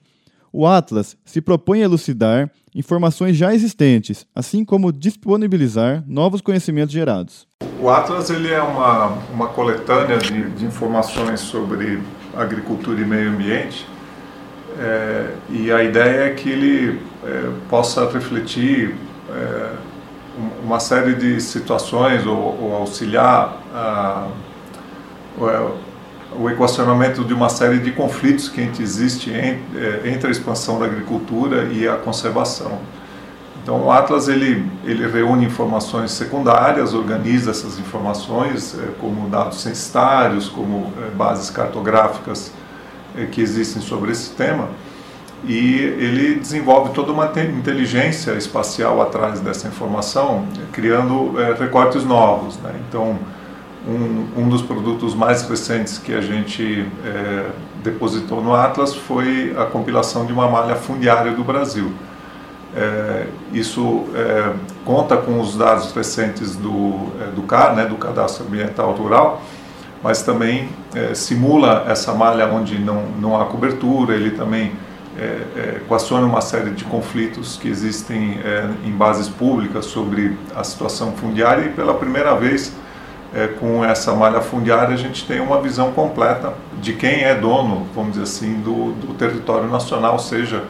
o 0.51 0.65
Atlas 0.65 1.17
se 1.25 1.41
propõe 1.41 1.81
a 1.81 1.83
elucidar 1.83 2.49
informações 2.77 3.35
já 3.35 3.53
existentes, 3.53 4.25
assim 4.35 4.63
como 4.63 4.91
disponibilizar 4.91 6.03
novos 6.07 6.39
conhecimentos 6.39 6.93
gerados. 6.93 7.47
O 7.81 7.89
Atlas 7.89 8.29
ele 8.29 8.51
é 8.51 8.61
uma, 8.61 9.17
uma 9.33 9.47
coletânea 9.47 10.17
de, 10.17 10.49
de 10.51 10.65
informações 10.65 11.39
sobre 11.39 11.99
agricultura 12.35 13.01
e 13.01 13.05
meio 13.05 13.31
ambiente 13.31 13.85
é, 14.79 15.33
e 15.49 15.71
a 15.71 15.83
ideia 15.83 16.25
é 16.25 16.29
que 16.33 16.49
ele 16.49 17.01
é, 17.23 17.51
possa 17.67 18.07
refletir 18.09 18.95
é, 19.29 19.71
uma 20.63 20.79
série 20.79 21.15
de 21.15 21.41
situações 21.41 22.25
ou, 22.27 22.37
ou 22.61 22.75
auxiliar 22.75 23.59
a, 23.73 24.27
o, 25.35 25.86
o, 26.39 26.49
equacionamento 26.49 27.23
de 27.23 27.33
uma 27.33 27.49
série 27.49 27.79
de 27.79 27.91
conflitos 27.91 28.49
que 28.49 28.61
existe 28.79 29.29
entre, 29.31 29.61
é, 29.75 30.09
entre 30.09 30.27
a 30.27 30.31
expansão 30.31 30.79
da 30.79 30.85
agricultura 30.85 31.65
e 31.71 31.87
a 31.87 31.95
conservação. 31.95 32.79
Então 33.61 33.85
o 33.85 33.91
Atlas 33.91 34.27
ele, 34.27 34.65
ele 34.85 35.05
reúne 35.07 35.45
informações 35.45 36.11
secundárias, 36.11 36.93
organiza 36.93 37.51
essas 37.51 37.77
informações 37.77 38.77
é, 38.79 38.91
como 38.99 39.29
dados 39.29 39.61
censitários, 39.61 40.47
como 40.47 40.93
é, 41.01 41.09
bases 41.11 41.49
cartográficas 41.49 42.51
que 43.31 43.41
existem 43.41 43.81
sobre 43.81 44.11
esse 44.11 44.29
tema 44.31 44.69
e 45.43 45.75
ele 45.75 46.35
desenvolve 46.35 46.93
toda 46.93 47.11
uma 47.11 47.25
inteligência 47.25 48.33
espacial 48.33 49.01
atrás 49.01 49.39
dessa 49.39 49.67
informação, 49.67 50.45
criando 50.71 51.33
recortes 51.57 52.03
novos. 52.03 52.57
Né? 52.57 52.75
Então, 52.87 53.17
um, 53.87 54.41
um, 54.41 54.49
dos 54.49 54.61
produtos 54.61 55.15
mais 55.15 55.47
recentes 55.47 55.97
que 55.97 56.13
a 56.13 56.21
gente 56.21 56.85
é, 57.05 57.49
depositou 57.83 58.43
no 58.43 58.53
Atlas 58.53 58.93
foi 58.93 59.55
a 59.57 59.65
compilação 59.65 60.25
de 60.25 60.33
uma 60.33 60.49
malha 60.49 60.75
fundiária 60.75 61.31
do 61.31 61.43
Brasil. 61.43 61.91
É, 62.75 63.27
isso 63.53 64.03
é, 64.13 64.53
conta 64.83 65.15
com 65.15 65.39
os 65.39 65.55
dados 65.55 65.93
recentes 65.93 66.55
do, 66.55 67.07
é, 67.21 67.31
do 67.33 67.43
CAR, 67.43 67.75
né, 67.75 67.85
do 67.85 67.95
Cadastro 67.95 68.45
Ambiental 68.45 68.91
Rural, 68.91 69.41
mas 70.03 70.21
também 70.21 70.69
é, 70.93 71.13
simula 71.13 71.85
essa 71.87 72.13
malha 72.13 72.45
onde 72.47 72.77
não, 72.77 73.03
não 73.19 73.39
há 73.39 73.45
cobertura, 73.45 74.15
ele 74.15 74.31
também 74.31 74.73
é, 75.17 75.21
é, 75.55 75.77
equaciona 75.77 76.27
uma 76.27 76.41
série 76.41 76.71
de 76.71 76.83
conflitos 76.83 77.57
que 77.57 77.67
existem 77.67 78.39
é, 78.43 78.69
em 78.85 78.91
bases 78.91 79.27
públicas 79.27 79.85
sobre 79.85 80.37
a 80.55 80.63
situação 80.63 81.13
fundiária 81.13 81.65
e 81.65 81.69
pela 81.69 81.95
primeira 81.95 82.35
vez 82.35 82.71
é, 83.33 83.47
com 83.47 83.83
essa 83.83 84.15
malha 84.15 84.41
fundiária 84.41 84.93
a 84.93 84.97
gente 84.97 85.25
tem 85.25 85.39
uma 85.39 85.61
visão 85.61 85.91
completa 85.91 86.53
de 86.81 86.93
quem 86.93 87.23
é 87.23 87.35
dono, 87.35 87.87
vamos 87.93 88.11
dizer 88.11 88.23
assim, 88.23 88.61
do, 88.61 88.93
do 88.93 89.13
território 89.13 89.69
nacional, 89.69 90.17
seja 90.19 90.63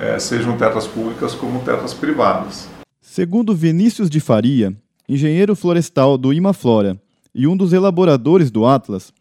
é, 0.00 0.18
sejam 0.18 0.56
terras 0.56 0.86
públicas 0.86 1.34
como 1.34 1.60
terras 1.60 1.94
privadas. 1.94 2.68
Segundo 3.00 3.54
Vinícius 3.54 4.10
de 4.10 4.20
Faria, 4.20 4.74
engenheiro 5.08 5.54
florestal 5.54 6.18
do 6.18 6.32
Imaflora 6.32 6.96
e 7.34 7.46
um 7.46 7.56
dos 7.56 7.72
elaboradores 7.72 8.50
do 8.50 8.66
Atlas, 8.66 9.12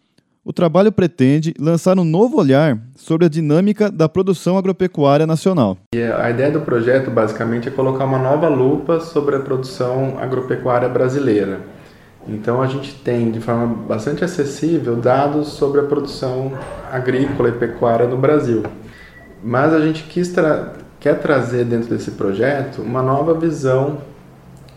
o 0.44 0.52
trabalho 0.52 0.92
pretende 0.92 1.54
lançar 1.60 2.00
um 2.00 2.04
novo 2.04 2.40
olhar 2.40 2.80
sobre 2.96 3.28
a 3.28 3.30
dinâmica 3.30 3.92
da 3.92 4.10
produção 4.10 4.58
agropecuária 4.58 5.28
nacional. 5.28 5.78
E 5.94 6.02
a 6.02 6.32
ideia 6.32 6.52
do 6.52 6.62
projeto 6.62 7.12
basicamente 7.12 7.68
é 7.68 7.72
colocar 7.72 8.06
uma 8.06 8.18
nova 8.18 8.50
lupa 8.50 9.00
sobre 9.00 9.36
a 9.36 9.40
produção 9.40 10.18
agropecuária 10.20 10.90
brasileira. 10.90 11.60
Então 12.28 12.62
a 12.62 12.68
gente 12.68 12.94
tem 12.96 13.32
de 13.32 13.40
forma 13.40 13.68
bastante 13.68 14.24
acessível 14.24 14.96
dados 14.96 15.50
sobre 15.50 15.82
a 15.82 15.84
produção 15.84 16.52
agrícola 16.92 17.50
e 17.50 17.54
pecuária 17.54 18.08
no 18.08 18.18
Brasil. 18.18 18.64
Mas 19.44 19.74
a 19.74 19.82
gente 19.82 20.04
tra 20.32 20.74
quer 21.00 21.20
trazer 21.20 21.66
dentro 21.66 21.90
desse 21.90 22.12
projeto 22.12 22.84
uma 22.84 23.02
nova 23.02 23.34
visão 23.34 24.02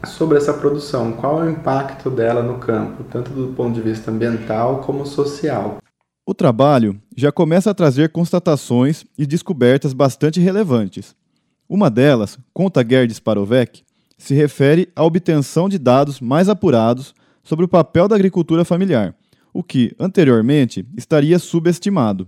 sobre 0.07 0.39
essa 0.39 0.55
produção, 0.55 1.13
qual 1.13 1.43
é 1.43 1.47
o 1.47 1.51
impacto 1.51 2.11
dela 2.11 2.43
no 2.43 2.59
campo, 2.59 3.05
tanto 3.05 3.31
do 3.31 3.49
ponto 3.55 3.75
de 3.75 3.83
vista 3.83 4.11
ambiental 4.11 4.79
como 4.79 5.05
social. 5.05 5.79
O 6.27 6.33
trabalho 6.33 6.99
já 7.15 7.31
começa 7.31 7.71
a 7.71 7.75
trazer 7.75 8.11
constatações 8.11 9.05
e 9.19 9.27
descobertas 9.27 9.93
bastante 9.93 10.41
relevantes. 10.41 11.15
Uma 11.69 11.91
delas, 11.91 12.39
conta 12.53 12.87
Gerd 12.87 13.13
Sparovec, 13.13 13.83
se 14.17 14.35
refere 14.35 14.89
à 14.97 15.05
obtenção 15.05 15.69
de 15.69 15.79
dados 15.79 16.21
mais 16.21 16.49
apurados 16.49 17.15
sobre 17.45 17.65
o 17.65 17.69
papel 17.69 18.09
da 18.09 18.17
agricultura 18.17 18.65
familiar, 18.65 19.15
o 19.53 19.63
que, 19.63 19.95
anteriormente, 20.01 20.85
estaria 20.97 21.39
subestimado. 21.39 22.27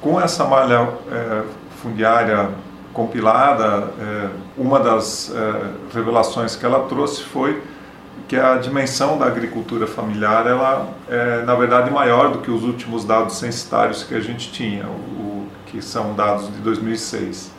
Com 0.00 0.20
essa 0.20 0.44
malha 0.44 0.88
é, 1.10 1.42
fundiária 1.82 2.50
compilada, 2.92 3.92
é, 4.00 4.28
uma 4.56 4.80
das 4.80 5.30
é, 5.34 5.70
revelações 5.92 6.56
que 6.56 6.64
ela 6.64 6.84
trouxe 6.84 7.22
foi 7.24 7.62
que 8.26 8.36
a 8.36 8.56
dimensão 8.56 9.18
da 9.18 9.26
agricultura 9.26 9.86
familiar 9.86 10.46
ela 10.46 10.88
é 11.08 11.42
na 11.42 11.54
verdade 11.54 11.90
maior 11.90 12.32
do 12.32 12.38
que 12.38 12.50
os 12.50 12.64
últimos 12.64 13.04
dados 13.04 13.36
censitários 13.36 14.02
que 14.02 14.14
a 14.14 14.20
gente 14.20 14.50
tinha, 14.50 14.86
o, 14.86 15.46
que 15.66 15.82
são 15.82 16.14
dados 16.14 16.46
de 16.46 16.58
2006. 16.60 17.52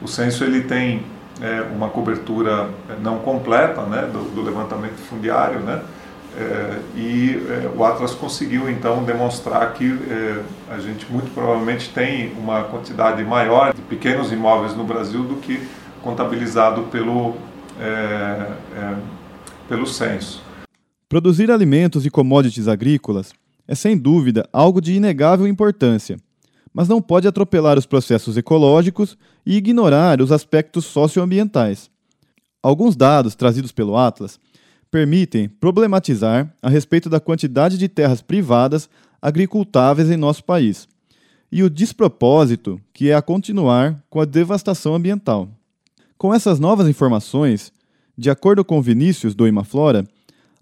O 0.00 0.08
censo 0.08 0.42
ele 0.42 0.62
tem 0.62 1.04
é, 1.40 1.60
uma 1.74 1.88
cobertura 1.88 2.68
não 3.00 3.18
completa, 3.18 3.82
né, 3.82 4.08
do, 4.12 4.34
do 4.34 4.42
levantamento 4.42 4.96
fundiário, 5.08 5.60
né, 5.60 5.82
é, 5.82 6.01
e 6.96 7.42
é, 7.48 7.70
o 7.76 7.84
Atlas 7.84 8.14
conseguiu 8.14 8.68
então 8.70 9.04
demonstrar 9.04 9.74
que 9.74 9.86
é, 9.86 10.42
a 10.70 10.78
gente 10.78 11.10
muito 11.10 11.30
provavelmente 11.34 11.90
tem 11.90 12.32
uma 12.32 12.64
quantidade 12.64 13.22
maior 13.22 13.74
de 13.74 13.82
pequenos 13.82 14.32
imóveis 14.32 14.74
no 14.74 14.84
Brasil 14.84 15.24
do 15.24 15.36
que 15.36 15.60
contabilizado 16.02 16.82
pelo, 16.84 17.34
é, 17.78 17.84
é, 17.84 18.96
pelo 19.68 19.86
censo. 19.86 20.42
Produzir 21.08 21.50
alimentos 21.50 22.06
e 22.06 22.10
commodities 22.10 22.66
agrícolas 22.66 23.32
é 23.68 23.74
sem 23.74 23.96
dúvida 23.96 24.48
algo 24.52 24.80
de 24.80 24.94
inegável 24.94 25.46
importância, 25.46 26.16
mas 26.72 26.88
não 26.88 27.02
pode 27.02 27.28
atropelar 27.28 27.78
os 27.78 27.86
processos 27.86 28.36
ecológicos 28.36 29.18
e 29.44 29.56
ignorar 29.56 30.22
os 30.22 30.32
aspectos 30.32 30.86
socioambientais. 30.86 31.90
Alguns 32.62 32.96
dados 32.96 33.34
trazidos 33.34 33.72
pelo 33.72 33.96
Atlas 33.96 34.40
permitem 34.92 35.48
problematizar 35.48 36.54
a 36.60 36.68
respeito 36.68 37.08
da 37.08 37.18
quantidade 37.18 37.78
de 37.78 37.88
terras 37.88 38.20
privadas 38.20 38.90
agricultáveis 39.22 40.10
em 40.10 40.18
nosso 40.18 40.44
país 40.44 40.86
e 41.50 41.62
o 41.62 41.70
despropósito 41.70 42.78
que 42.92 43.10
é 43.10 43.14
a 43.14 43.22
continuar 43.22 44.04
com 44.10 44.20
a 44.20 44.26
devastação 44.26 44.94
ambiental. 44.94 45.48
Com 46.18 46.34
essas 46.34 46.60
novas 46.60 46.86
informações, 46.88 47.72
de 48.16 48.28
acordo 48.28 48.62
com 48.62 48.82
Vinícius 48.82 49.34
do 49.34 49.48
Imaflora, 49.48 50.06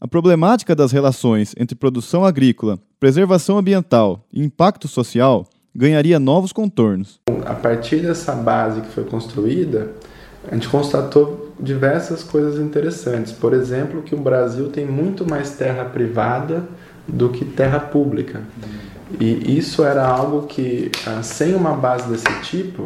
a 0.00 0.06
problemática 0.06 0.76
das 0.76 0.92
relações 0.92 1.52
entre 1.58 1.74
produção 1.74 2.24
agrícola, 2.24 2.78
preservação 3.00 3.58
ambiental 3.58 4.24
e 4.32 4.42
impacto 4.42 4.86
social 4.86 5.44
ganharia 5.74 6.20
novos 6.20 6.52
contornos. 6.52 7.20
A 7.44 7.54
partir 7.54 7.98
dessa 7.98 8.32
base 8.34 8.80
que 8.80 8.88
foi 8.88 9.04
construída, 9.04 9.92
a 10.48 10.54
gente 10.54 10.68
constatou 10.68 11.49
diversas 11.62 12.22
coisas 12.22 12.58
interessantes. 12.58 13.32
Por 13.32 13.52
exemplo, 13.52 14.02
que 14.02 14.14
o 14.14 14.18
Brasil 14.18 14.68
tem 14.68 14.86
muito 14.86 15.28
mais 15.28 15.50
terra 15.50 15.84
privada 15.84 16.64
do 17.06 17.28
que 17.28 17.44
terra 17.44 17.80
pública. 17.80 18.40
E 19.18 19.58
isso 19.58 19.84
era 19.84 20.06
algo 20.06 20.46
que, 20.46 20.90
ah, 21.06 21.22
sem 21.22 21.54
uma 21.54 21.72
base 21.72 22.08
desse 22.08 22.40
tipo, 22.42 22.82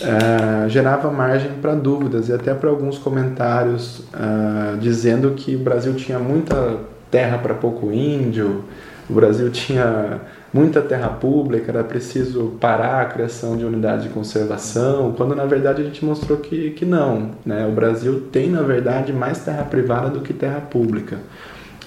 uh, 0.00 0.68
gerava 0.68 1.10
margem 1.10 1.52
para 1.62 1.74
dúvidas 1.74 2.28
e 2.28 2.32
até 2.32 2.52
para 2.52 2.68
alguns 2.68 2.98
comentários 2.98 4.00
uh, 4.00 4.76
dizendo 4.80 5.30
que 5.32 5.54
o 5.54 5.60
Brasil 5.60 5.94
tinha 5.94 6.18
muita 6.18 6.80
terra 7.10 7.38
para 7.38 7.54
pouco 7.54 7.92
índio, 7.92 8.64
o 9.08 9.14
Brasil 9.14 9.50
tinha 9.50 10.20
muita 10.52 10.80
terra 10.80 11.08
pública, 11.08 11.70
era 11.70 11.84
preciso 11.84 12.56
parar 12.60 13.02
a 13.02 13.04
criação 13.06 13.56
de 13.56 13.64
unidades 13.64 14.04
de 14.04 14.10
conservação, 14.10 15.12
quando 15.12 15.34
na 15.34 15.44
verdade 15.44 15.82
a 15.82 15.84
gente 15.84 16.04
mostrou 16.04 16.38
que, 16.38 16.70
que 16.70 16.84
não. 16.84 17.32
Né? 17.44 17.66
O 17.66 17.72
Brasil 17.72 18.28
tem, 18.32 18.50
na 18.50 18.62
verdade, 18.62 19.12
mais 19.12 19.44
terra 19.44 19.64
privada 19.64 20.08
do 20.08 20.20
que 20.20 20.32
terra 20.32 20.60
pública. 20.60 21.18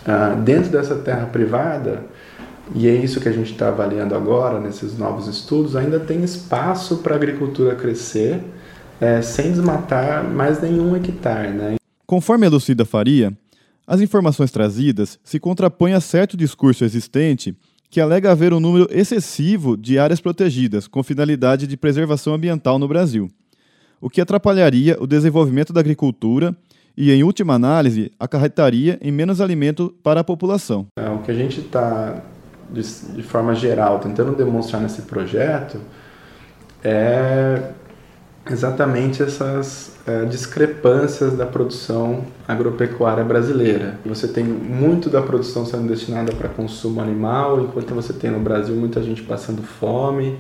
Ah, 0.06 0.36
dentro 0.44 0.72
dessa 0.72 0.96
terra 0.96 1.26
privada, 1.26 2.04
e 2.74 2.88
é 2.88 2.94
isso 2.94 3.20
que 3.20 3.28
a 3.28 3.32
gente 3.32 3.52
está 3.52 3.70
avaliando 3.70 4.16
agora 4.16 4.60
nesses 4.60 4.98
novos 4.98 5.28
estudos, 5.28 5.76
ainda 5.76 6.00
tem 6.00 6.24
espaço 6.24 6.98
para 6.98 7.14
a 7.14 7.18
agricultura 7.18 7.76
crescer 7.76 8.42
é, 9.02 9.22
sem 9.22 9.52
desmatar 9.52 10.24
mais 10.24 10.62
nenhum 10.62 10.96
hectare. 10.96 11.50
Né? 11.50 11.76
Conforme 12.06 12.46
a 12.46 12.50
Lucida 12.50 12.86
Faria, 12.86 13.34
as 13.88 14.02
informações 14.02 14.52
trazidas 14.52 15.20
se 15.24 15.40
contrapõem 15.40 15.94
a 15.94 16.00
certo 16.00 16.38
discurso 16.38 16.84
existente 16.84 17.56
que 17.90 18.00
alega 18.00 18.32
haver 18.32 18.54
um 18.54 18.60
número 18.60 18.88
excessivo 18.92 19.76
de 19.76 19.98
áreas 19.98 20.22
protegidas 20.22 20.88
com 20.88 21.02
finalidade 21.02 21.66
de 21.66 21.76
preservação 21.76 22.34
ambiental 22.34 22.78
no 22.78 22.88
Brasil, 22.88 23.30
o 24.00 24.10
que 24.10 24.22
atrapalharia 24.22 24.96
o 25.00 25.08
desenvolvimento 25.08 25.74
da 25.74 25.80
agricultura 25.80 26.56
e, 26.96 27.12
em 27.12 27.24
última 27.24 27.56
análise, 27.56 28.12
acarretaria 28.20 29.00
em 29.02 29.12
menos 29.12 29.42
alimento 29.42 29.96
para 30.04 30.20
a 30.20 30.24
população. 30.24 30.88
É, 30.98 31.10
o 31.10 31.20
que 31.20 31.32
a 31.32 31.34
gente 31.34 31.62
está, 31.62 32.22
de, 32.70 32.82
de 33.16 33.24
forma 33.24 33.56
geral, 33.56 34.00
tentando 34.00 34.36
demonstrar 34.36 34.82
nesse 34.82 35.04
projeto 35.04 35.80
é 36.84 37.72
exatamente 38.54 39.22
essas 39.22 39.92
é, 40.06 40.26
discrepâncias 40.26 41.34
da 41.34 41.46
produção 41.46 42.26
agropecuária 42.48 43.24
brasileira. 43.24 44.00
Você 44.06 44.28
tem 44.28 44.44
muito 44.44 45.10
da 45.10 45.22
produção 45.22 45.66
sendo 45.66 45.88
destinada 45.88 46.32
para 46.34 46.50
consumo 46.50 47.02
animal, 47.02 47.62
enquanto 47.62 47.94
você 47.94 48.14
tem 48.14 48.32
no 48.32 48.40
Brasil 48.40 48.76
muita 48.76 49.02
gente 49.02 49.22
passando 49.22 49.62
fome. 49.62 50.40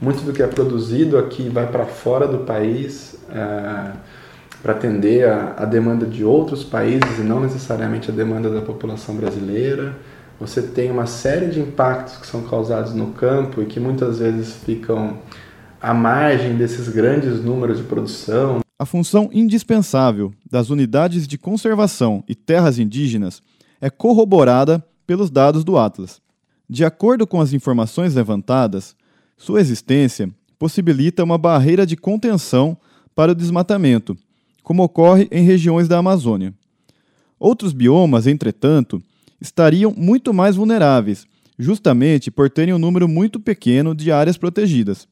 Muito 0.00 0.22
do 0.22 0.32
que 0.32 0.42
é 0.42 0.46
produzido 0.46 1.18
aqui 1.18 1.48
vai 1.50 1.66
para 1.66 1.84
fora 1.84 2.26
do 2.26 2.38
país 2.38 3.16
é, 3.30 3.92
para 4.62 4.72
atender 4.72 5.28
a, 5.28 5.54
a 5.58 5.64
demanda 5.64 6.06
de 6.06 6.24
outros 6.24 6.64
países 6.64 7.18
e 7.18 7.22
não 7.22 7.40
necessariamente 7.40 8.10
a 8.10 8.14
demanda 8.14 8.48
da 8.48 8.60
população 8.60 9.14
brasileira. 9.14 9.94
Você 10.40 10.62
tem 10.62 10.90
uma 10.90 11.06
série 11.06 11.48
de 11.48 11.60
impactos 11.60 12.16
que 12.16 12.26
são 12.26 12.42
causados 12.42 12.94
no 12.94 13.08
campo 13.08 13.60
e 13.60 13.66
que 13.66 13.78
muitas 13.78 14.18
vezes 14.18 14.54
ficam 14.64 15.18
à 15.80 15.94
margem 15.94 16.56
desses 16.56 16.88
grandes 16.88 17.42
números 17.42 17.78
de 17.78 17.84
produção. 17.84 18.60
A 18.78 18.84
função 18.84 19.30
indispensável 19.32 20.32
das 20.50 20.70
unidades 20.70 21.26
de 21.26 21.38
conservação 21.38 22.22
e 22.28 22.34
terras 22.34 22.78
indígenas 22.78 23.42
é 23.80 23.88
corroborada 23.88 24.84
pelos 25.06 25.30
dados 25.30 25.64
do 25.64 25.78
Atlas. 25.78 26.20
De 26.68 26.84
acordo 26.84 27.26
com 27.26 27.40
as 27.40 27.52
informações 27.52 28.14
levantadas, 28.14 28.94
sua 29.36 29.60
existência 29.60 30.30
possibilita 30.58 31.24
uma 31.24 31.38
barreira 31.38 31.86
de 31.86 31.96
contenção 31.96 32.76
para 33.14 33.32
o 33.32 33.34
desmatamento, 33.34 34.16
como 34.62 34.82
ocorre 34.82 35.26
em 35.32 35.42
regiões 35.44 35.88
da 35.88 35.98
Amazônia. 35.98 36.54
Outros 37.38 37.72
biomas, 37.72 38.26
entretanto, 38.26 39.02
estariam 39.40 39.92
muito 39.96 40.34
mais 40.34 40.56
vulneráveis, 40.56 41.26
justamente 41.58 42.30
por 42.30 42.50
terem 42.50 42.74
um 42.74 42.78
número 42.78 43.08
muito 43.08 43.40
pequeno 43.40 43.94
de 43.94 44.12
áreas 44.12 44.36
protegidas. 44.36 45.08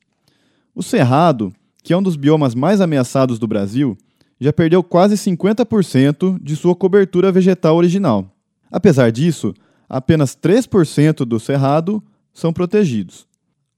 O 0.79 0.83
cerrado, 0.85 1.53
que 1.83 1.93
é 1.93 1.97
um 1.97 2.03
dos 2.03 2.15
biomas 2.15 2.55
mais 2.55 2.81
ameaçados 2.81 3.37
do 3.41 3.49
Brasil, 3.49 3.99
já 4.41 4.53
perdeu 4.53 4.81
quase 4.81 5.17
50% 5.17 6.41
de 6.41 6.55
sua 6.55 6.73
cobertura 6.73 7.33
vegetal 7.33 7.75
original. 7.75 8.31
Apesar 8.71 9.11
disso, 9.11 9.53
apenas 9.89 10.37
3% 10.37 11.25
do 11.25 11.41
cerrado 11.41 12.01
são 12.33 12.53
protegidos. 12.53 13.27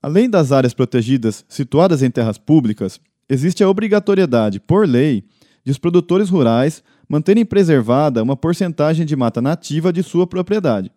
Além 0.02 0.28
das 0.28 0.52
áreas 0.52 0.74
protegidas 0.74 1.42
situadas 1.48 2.02
em 2.02 2.10
terras 2.10 2.36
públicas, 2.36 3.00
existe 3.30 3.64
a 3.64 3.68
obrigatoriedade, 3.70 4.60
por 4.60 4.86
lei, 4.86 5.24
de 5.64 5.72
os 5.72 5.78
produtores 5.78 6.28
rurais 6.28 6.84
manterem 7.08 7.46
preservada 7.46 8.22
uma 8.22 8.36
porcentagem 8.36 9.06
de 9.06 9.16
mata 9.16 9.40
nativa 9.40 9.90
de 9.90 10.02
sua 10.02 10.26
propriedade. 10.26 10.92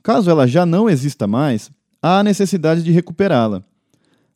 Caso 0.00 0.30
ela 0.30 0.46
já 0.46 0.64
não 0.64 0.88
exista 0.88 1.26
mais, 1.26 1.72
há 2.00 2.20
a 2.20 2.22
necessidade 2.22 2.84
de 2.84 2.92
recuperá-la, 2.92 3.64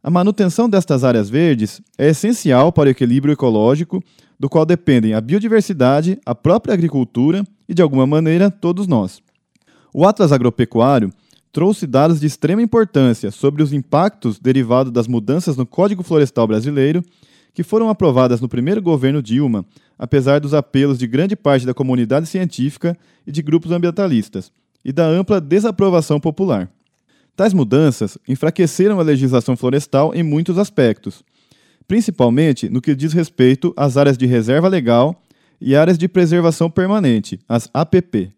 a 0.03 0.11
manutenção 0.11 0.69
destas 0.69 1.05
áreas 1.05 1.31
verdes 1.31 1.81
é 1.97 2.09
essencial 2.09 2.73
para 2.73 2.89
o 2.89 2.91
equilíbrio 2.91 3.33
ecológico, 3.33 4.03
do 4.39 4.49
qual 4.49 4.67
dependem 4.67 5.15
a 5.15 5.21
biodiversidade, 5.21 6.19
a 6.27 6.35
própria 6.35 6.75
agricultura 6.75 7.45
e, 7.69 7.75
de 7.75 7.81
alguma 7.81 8.07
maneira, 8.07 8.51
todos 8.51 8.89
nós. 8.89 9.23
O 9.95 10.05
Atlas 10.05 10.33
Agropecuário 10.33 11.13
trouxe 11.53 11.87
dados 11.87 12.19
de 12.19 12.27
extrema 12.27 12.61
importância 12.61 13.31
sobre 13.31 13.63
os 13.63 13.73
impactos 13.73 14.41
derivados 14.41 14.91
das 14.91 15.07
mudanças 15.07 15.57
no 15.57 15.65
Código 15.65 16.03
Florestal 16.03 16.49
Brasileiro, 16.49 17.05
que 17.55 17.63
foram 17.63 17.89
aprovadas 17.89 18.41
no 18.41 18.49
primeiro 18.49 18.83
governo 18.83 19.23
Dilma, 19.23 19.65
apesar 19.97 20.41
dos 20.41 20.55
apelos 20.55 20.99
de 20.99 21.07
grande 21.07 21.37
parte 21.37 21.65
da 21.65 21.75
comunidade 21.75 22.27
científica 22.27 22.99
e 23.25 23.31
de 23.31 23.43
grupos 23.43 23.71
ambientalistas, 23.71 24.51
e 24.85 24.91
da 24.91 25.07
ampla 25.07 25.41
desaprovação 25.41 26.19
popular. 26.19 26.69
Tais 27.35 27.55
mudanças 27.55 28.19
enfraqueceram 28.29 29.01
a 29.01 29.03
legislação 29.03 29.57
florestal 29.57 30.15
em 30.15 30.23
muitos 30.23 30.59
aspectos, 30.59 31.25
principalmente 31.89 32.69
no 32.69 32.81
que 32.81 32.95
diz 32.95 33.13
respeito 33.13 33.73
às 33.77 33.97
áreas 33.97 34.19
de 34.19 34.27
reserva 34.27 34.69
legal 34.69 35.21
e 35.61 35.75
áreas 35.75 35.97
de 35.97 36.09
preservação 36.09 36.71
permanente, 36.71 37.41
as 37.49 37.71
APP. 37.73 38.31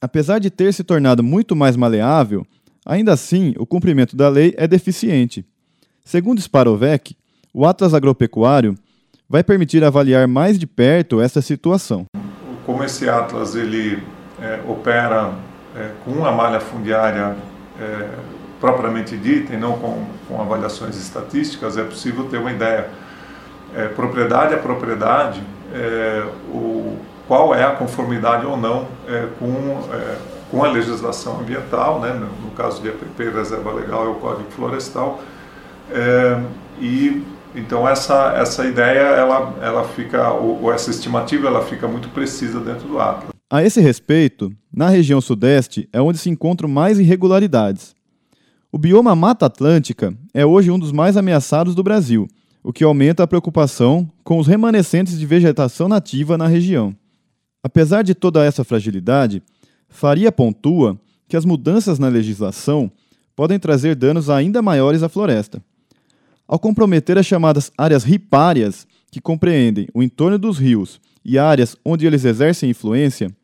Apesar 0.00 0.38
de 0.38 0.48
ter 0.48 0.72
se 0.72 0.84
tornado 0.84 1.22
muito 1.22 1.56
mais 1.56 1.76
maleável, 1.76 2.46
ainda 2.86 3.12
assim 3.12 3.54
o 3.58 3.66
cumprimento 3.66 4.16
da 4.16 4.28
lei 4.28 4.54
é 4.56 4.68
deficiente. 4.68 5.44
Segundo 6.04 6.40
Sparovec, 6.40 7.16
o 7.52 7.66
Atlas 7.66 7.94
Agropecuário 7.94 8.76
vai 9.28 9.42
permitir 9.42 9.82
avaliar 9.82 10.28
mais 10.28 10.58
de 10.58 10.66
perto 10.66 11.20
essa 11.20 11.42
situação. 11.42 12.06
Como 12.64 12.84
esse 12.84 13.08
Atlas 13.08 13.54
ele 13.54 14.02
é, 14.40 14.60
opera 14.68 15.34
é, 15.74 15.90
com 16.04 16.12
uma 16.12 16.32
malha 16.32 16.60
fundiária 16.60 17.36
é, 17.80 18.08
propriamente 18.60 19.16
dita 19.16 19.54
e 19.54 19.56
não 19.56 19.78
com, 19.78 20.06
com, 20.28 20.40
avaliações 20.40 20.96
estatísticas, 20.96 21.78
é 21.78 21.82
possível 21.82 22.24
ter 22.24 22.36
uma 22.36 22.52
ideia. 22.52 22.88
É, 23.74 23.86
propriedade 23.86 24.52
a 24.52 24.58
propriedade, 24.58 25.42
é, 25.72 26.24
o, 26.48 26.98
qual 27.28 27.54
é 27.54 27.64
a 27.64 27.70
conformidade 27.70 28.44
ou 28.44 28.56
não 28.56 28.88
é, 29.08 29.28
com, 29.38 29.88
é, 29.92 30.16
com 30.50 30.64
a 30.64 30.68
legislação 30.68 31.40
ambiental, 31.40 32.00
né? 32.00 32.12
no, 32.12 32.26
no 32.46 32.50
caso 32.50 32.82
de 32.82 32.88
APP, 32.88 33.30
Reserva 33.30 33.72
Legal, 33.72 34.06
é 34.06 34.08
o 34.08 34.14
Código 34.14 34.50
Florestal, 34.50 35.20
é, 35.92 36.42
e 36.80 37.24
então 37.54 37.88
essa 37.88 38.32
essa 38.36 38.64
ideia 38.64 39.00
ela 39.00 39.54
ela 39.60 39.84
fica 39.84 40.30
ou 40.30 40.72
essa 40.72 40.90
estimativa 40.90 41.48
ela 41.48 41.62
fica 41.62 41.88
muito 41.88 42.08
precisa 42.08 42.60
dentro 42.60 42.86
do 42.88 43.00
Atlas. 43.00 43.39
A 43.52 43.64
esse 43.64 43.80
respeito, 43.80 44.52
na 44.72 44.88
região 44.88 45.20
sudeste 45.20 45.88
é 45.92 46.00
onde 46.00 46.18
se 46.18 46.30
encontram 46.30 46.68
mais 46.68 47.00
irregularidades. 47.00 47.96
O 48.70 48.78
bioma 48.78 49.16
Mata 49.16 49.46
Atlântica 49.46 50.16
é 50.32 50.46
hoje 50.46 50.70
um 50.70 50.78
dos 50.78 50.92
mais 50.92 51.16
ameaçados 51.16 51.74
do 51.74 51.82
Brasil, 51.82 52.28
o 52.62 52.72
que 52.72 52.84
aumenta 52.84 53.24
a 53.24 53.26
preocupação 53.26 54.08
com 54.22 54.38
os 54.38 54.46
remanescentes 54.46 55.18
de 55.18 55.26
vegetação 55.26 55.88
nativa 55.88 56.38
na 56.38 56.46
região. 56.46 56.94
Apesar 57.60 58.02
de 58.02 58.14
toda 58.14 58.44
essa 58.44 58.62
fragilidade, 58.62 59.42
Faria 59.88 60.30
pontua 60.30 60.96
que 61.26 61.36
as 61.36 61.44
mudanças 61.44 61.98
na 61.98 62.06
legislação 62.06 62.88
podem 63.34 63.58
trazer 63.58 63.96
danos 63.96 64.30
ainda 64.30 64.62
maiores 64.62 65.02
à 65.02 65.08
floresta. 65.08 65.60
Ao 66.46 66.56
comprometer 66.56 67.18
as 67.18 67.26
chamadas 67.26 67.72
áreas 67.76 68.04
ripárias, 68.04 68.86
que 69.10 69.20
compreendem 69.20 69.88
o 69.92 70.04
entorno 70.04 70.38
dos 70.38 70.56
rios 70.56 71.00
e 71.24 71.36
áreas 71.36 71.76
onde 71.84 72.06
eles 72.06 72.24
exercem 72.24 72.70
influência, 72.70 73.34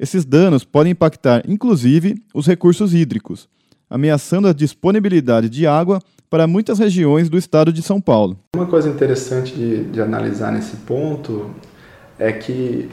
esses 0.00 0.24
danos 0.24 0.64
podem 0.64 0.92
impactar, 0.92 1.42
inclusive, 1.46 2.14
os 2.32 2.46
recursos 2.46 2.94
hídricos, 2.94 3.46
ameaçando 3.88 4.48
a 4.48 4.52
disponibilidade 4.54 5.50
de 5.50 5.66
água 5.66 6.00
para 6.30 6.46
muitas 6.46 6.78
regiões 6.78 7.28
do 7.28 7.36
estado 7.36 7.70
de 7.70 7.82
São 7.82 8.00
Paulo. 8.00 8.38
Uma 8.56 8.64
coisa 8.64 8.88
interessante 8.88 9.54
de, 9.54 9.84
de 9.84 10.00
analisar 10.00 10.52
nesse 10.52 10.74
ponto 10.78 11.50
é 12.18 12.32
que 12.32 12.88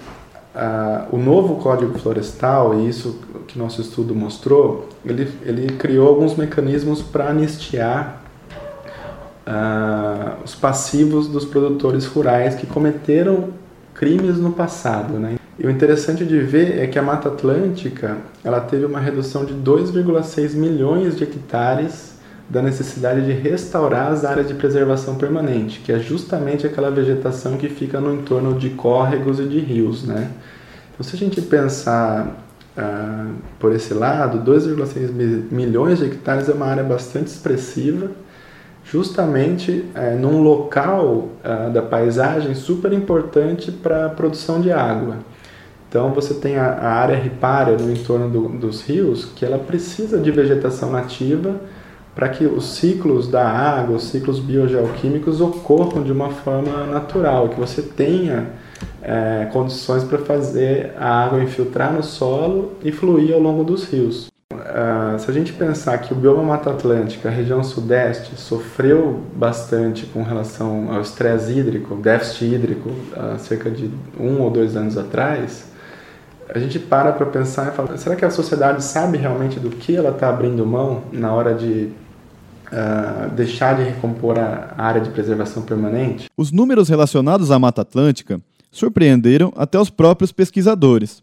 uh, 0.53 1.15
o 1.15 1.17
novo 1.17 1.55
Código 1.55 1.97
Florestal, 1.97 2.77
e 2.77 2.89
isso 2.89 3.21
que 3.47 3.57
nosso 3.57 3.79
estudo 3.79 4.13
mostrou, 4.13 4.89
ele, 5.05 5.31
ele 5.43 5.67
criou 5.77 6.09
alguns 6.09 6.35
mecanismos 6.35 7.01
para 7.01 7.29
anistiar 7.29 8.21
uh, 9.47 10.43
os 10.43 10.55
passivos 10.55 11.29
dos 11.29 11.45
produtores 11.45 12.05
rurais 12.05 12.55
que 12.55 12.67
cometeram 12.67 13.51
crimes 13.93 14.37
no 14.37 14.51
passado. 14.51 15.13
Né? 15.13 15.37
E 15.59 15.65
o 15.65 15.71
interessante 15.71 16.23
de 16.23 16.39
ver 16.39 16.79
é 16.79 16.85
que 16.85 16.99
a 16.99 17.01
Mata 17.01 17.29
Atlântica 17.29 18.17
ela 18.43 18.59
teve 18.59 18.85
uma 18.85 18.99
redução 18.99 19.43
de 19.43 19.53
2,6 19.55 20.53
milhões 20.53 21.17
de 21.17 21.23
hectares 21.23 22.15
da 22.49 22.61
necessidade 22.61 23.25
de 23.25 23.31
restaurar 23.33 24.11
as 24.11 24.23
áreas 24.23 24.47
de 24.47 24.53
preservação 24.53 25.15
permanente, 25.15 25.79
que 25.79 25.91
é 25.91 25.99
justamente 25.99 26.65
aquela 26.65 26.89
vegetação 26.89 27.57
que 27.57 27.67
fica 27.67 27.99
no 27.99 28.13
entorno 28.13 28.57
de 28.57 28.69
córregos 28.69 29.39
e 29.39 29.43
de 29.43 29.59
rios, 29.59 30.03
né? 30.03 30.31
Então, 30.93 31.05
se 31.05 31.15
a 31.15 31.19
gente 31.19 31.41
pensar 31.41 32.37
uh, 32.77 33.33
por 33.59 33.73
esse 33.73 33.93
lado, 33.93 34.49
2,6 34.49 35.51
milhões 35.51 35.99
de 35.99 36.05
hectares 36.05 36.47
é 36.47 36.53
uma 36.53 36.67
área 36.67 36.83
bastante 36.83 37.27
expressiva, 37.27 38.11
justamente 38.85 39.83
uh, 39.93 40.17
num 40.17 40.41
local 40.41 41.29
uh, 41.43 41.69
da 41.73 41.81
paisagem 41.81 42.55
super 42.55 42.93
importante 42.93 43.71
para 43.71 44.05
a 44.05 44.09
produção 44.09 44.61
de 44.61 44.71
água. 44.71 45.17
Então 45.89 46.12
você 46.12 46.34
tem 46.34 46.58
a, 46.58 46.65
a 46.65 46.93
área 46.93 47.15
ripária 47.15 47.78
no 47.78 47.91
entorno 47.91 48.30
do, 48.30 48.50
dos 48.50 48.82
rios 48.82 49.26
que 49.26 49.45
ela 49.45 49.58
precisa 49.58 50.17
de 50.17 50.32
vegetação 50.32 50.91
nativa 50.91 51.56
para 52.13 52.30
que 52.30 52.45
os 52.45 52.65
ciclos 52.65 53.28
da 53.28 53.47
água, 53.47 53.97
os 53.97 54.06
ciclos 54.06 54.39
biogeoquímicos 54.39 55.39
ocorram 55.39 56.02
de 56.02 56.12
uma 56.12 56.32
forma 56.32 56.86
natural, 56.88 57.50
que 57.50 57.60
você 57.60 57.82
tenha 57.82 58.47
é, 59.04 59.47
condições 59.54 60.04
para 60.04 60.17
fazer 60.17 60.93
a 60.97 61.26
água 61.26 61.43
infiltrar 61.43 61.93
no 61.93 62.02
solo 62.02 62.71
e 62.84 62.91
fluir 62.91 63.36
ao 63.36 63.39
longo 63.39 63.63
dos 63.63 63.86
rios. 63.86 64.28
Uh, 64.52 65.19
se 65.19 65.30
a 65.30 65.34
gente 65.34 65.54
pensar 65.54 65.97
que 66.00 66.12
o 66.12 66.15
bioma 66.15 66.41
Mata 66.41 66.71
Atlântica, 66.71 67.30
a 67.30 67.32
região 67.32 67.63
sudeste, 67.63 68.39
sofreu 68.39 69.21
bastante 69.36 70.06
com 70.08 70.23
relação 70.23 70.91
ao 70.91 71.02
estresse 71.02 71.52
hídrico, 71.52 71.95
déficit 71.95 72.45
hídrico, 72.45 72.89
há 73.15 73.38
cerca 73.38 73.69
de 73.69 73.89
um 74.19 74.41
ou 74.41 74.50
dois 74.50 74.76
anos 74.76 74.97
atrás, 74.97 75.71
a 76.53 76.60
gente 76.60 76.79
para 76.79 77.12
para 77.12 77.25
pensar 77.25 77.71
e 77.71 77.75
fala: 77.75 77.97
será 77.97 78.15
que 78.15 78.25
a 78.25 78.29
sociedade 78.29 78.83
sabe 78.83 79.17
realmente 79.17 79.60
do 79.60 79.69
que 79.69 79.95
ela 79.95 80.12
está 80.12 80.29
abrindo 80.29 80.65
mão 80.65 81.03
na 81.12 81.33
hora 81.33 81.53
de 81.53 81.89
uh, 82.71 83.29
deixar 83.36 83.75
de 83.75 83.83
recompor 83.83 84.38
a 84.39 84.73
área 84.77 85.01
de 85.01 85.10
preservação 85.10 85.63
permanente? 85.63 86.29
Os 86.38 86.51
números 86.51 86.89
relacionados 86.89 87.51
à 87.51 87.60
Mata 87.60 87.81
Atlântica 87.81 88.41
surpreenderam 88.71 89.51
até 89.55 89.79
os 89.79 89.89
próprios 89.89 90.31
pesquisadores. 90.31 91.21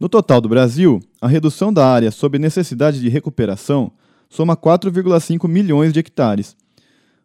No 0.00 0.08
total 0.08 0.40
do 0.40 0.48
Brasil, 0.48 1.00
a 1.20 1.26
redução 1.26 1.72
da 1.72 1.86
área 1.86 2.10
sob 2.10 2.38
necessidade 2.38 3.00
de 3.00 3.08
recuperação 3.08 3.90
soma 4.28 4.56
4,5 4.56 5.48
milhões 5.48 5.92
de 5.92 5.98
hectares. 5.98 6.56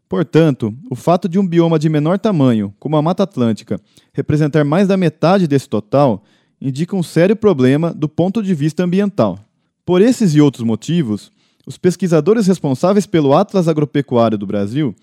Portanto, 0.09 0.73
o 0.89 0.95
fato 0.95 1.27
de 1.27 1.39
um 1.39 1.47
bioma 1.47 1.79
de 1.79 1.89
menor 1.89 2.19
tamanho, 2.19 2.73
como 2.79 2.95
a 2.97 3.01
Mata 3.01 3.23
Atlântica, 3.23 3.79
representar 4.13 4.63
mais 4.63 4.87
da 4.87 4.97
metade 4.97 5.47
desse 5.47 5.67
total, 5.67 6.23
indica 6.63 6.95
um 6.95 7.03
sério 7.03 7.35
problema 7.35 7.93
do 7.93 8.07
ponto 8.07 8.41
de 8.41 8.55
vista 8.55 8.85
ambiental. 8.85 9.37
Por 9.85 10.01
esses 10.01 10.33
e 10.33 10.39
outros 10.39 10.65
motivos, 10.65 11.29
os 11.67 11.77
pesquisadores 11.77 12.47
responsáveis 12.47 13.05
pelo 13.05 13.35
Atlas 13.35 13.67
Agropecuário 13.67 14.37
do 14.37 14.47
Brasil 14.47 14.95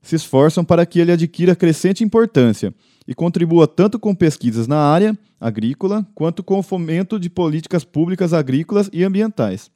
se 0.00 0.16
esforçam 0.16 0.64
para 0.64 0.86
que 0.86 0.98
ele 0.98 1.12
adquira 1.12 1.54
crescente 1.54 2.02
importância 2.02 2.74
e 3.06 3.14
contribua 3.14 3.68
tanto 3.68 3.98
com 3.98 4.14
pesquisas 4.14 4.66
na 4.66 4.78
área 4.78 5.16
agrícola 5.38 6.06
quanto 6.14 6.42
com 6.42 6.58
o 6.58 6.62
fomento 6.62 7.20
de 7.20 7.28
políticas 7.28 7.84
públicas 7.84 8.32
agrícolas 8.32 8.88
e 8.90 9.04
ambientais. 9.04 9.70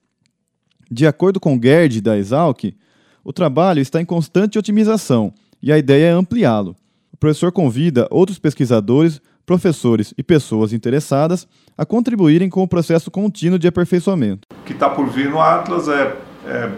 De 0.91 1.07
acordo 1.07 1.39
com 1.39 1.61
Gerd 1.63 2.01
da 2.01 2.17
Exalc, 2.17 2.75
o 3.23 3.33
trabalho 3.33 3.81
está 3.81 4.01
em 4.01 4.07
constante 4.07 4.59
otimização 4.59 5.35
e 5.63 5.71
a 5.71 5.77
ideia 5.77 6.07
é 6.07 6.13
ampliá-lo. 6.13 6.75
O 7.13 7.17
professor 7.19 7.53
convida 7.53 8.09
outros 8.11 8.39
pesquisadores, 8.39 9.21
professores 9.47 10.13
e 10.19 10.23
pessoas 10.23 10.73
interessadas 10.73 11.47
a 11.79 11.87
contribuírem 11.87 12.51
com 12.51 12.63
o 12.63 12.69
processo 12.69 13.11
contínuo 13.11 13.59
de 13.59 13.69
aperfeiçoamento. 13.69 14.49
O 14.51 14.65
que 14.65 14.73
está 14.73 14.91
por 14.91 15.09
vir 15.09 15.31
no 15.31 15.41
Atlas 15.41 15.89
é, 15.89 16.17
é 16.47 16.71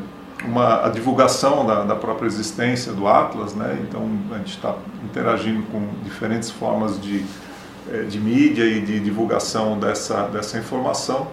uma, 0.45 0.87
a 0.87 0.89
divulgação 0.91 1.67
da, 1.67 1.85
da, 1.85 1.97
própria 1.97 2.27
existência 2.27 2.93
do 2.93 3.09
Atlas, 3.09 3.55
né? 3.55 3.79
então 3.83 4.09
a 4.33 4.39
gente 4.39 4.57
está 4.57 4.77
interagindo 5.05 5.63
com 5.73 5.89
diferentes 6.05 6.51
formas 6.51 7.01
de, 7.01 7.25
eh, 7.91 8.03
de 8.03 8.21
mídia 8.21 8.65
e 8.65 8.81
de 8.81 9.01
divulgação 9.01 9.79
dessa, 9.79 10.29
dessa 10.29 10.59
informação, 10.59 11.29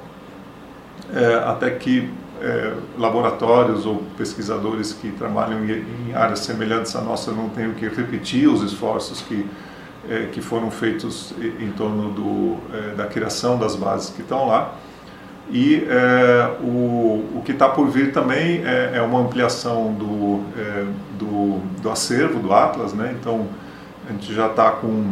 é, 1.14 1.36
até 1.46 1.70
que 1.70 2.10
é, 2.42 2.74
laboratórios 2.98 3.86
ou 3.86 4.04
pesquisadores 4.18 4.92
que 4.94 5.10
trabalham 5.12 5.64
em, 5.64 6.14
áreas 6.14 6.40
semelhantes 6.40 6.96
à 6.96 7.02
nossa 7.02 7.32
não 7.32 7.50
tenham 7.50 7.74
que 7.74 7.88
repetir 7.88 8.48
os 8.50 8.62
esforços 8.62 9.22
que, 9.22 9.46
é, 10.10 10.30
que 10.32 10.42
foram 10.42 10.70
feitos 10.72 11.34
em 11.60 11.72
torno 11.72 12.12
do, 12.12 12.58
da 12.96 13.06
criação 13.06 13.58
das 13.58 13.76
bases 13.76 14.10
que 14.10 14.22
estão 14.22 14.48
lá. 14.48 14.76
E 15.52 15.86
é, 15.88 16.58
o, 16.62 17.24
o 17.36 17.42
que 17.46 17.52
está 17.52 17.70
por 17.70 17.88
vir 17.88 18.12
também 18.12 18.64
é, 18.66 18.94
é 18.96 19.02
uma 19.02 19.20
ampliação 19.20 19.94
do, 19.94 20.44
do, 21.20 21.60
do, 21.82 21.90
acervo 21.92 22.40
do 22.40 22.52
Atlas, 22.52 22.94
né? 22.94 23.16
então 23.20 23.48
a 24.08 24.12
gente 24.12 24.34
já 24.34 24.48
está 24.48 24.72
com 24.72 25.12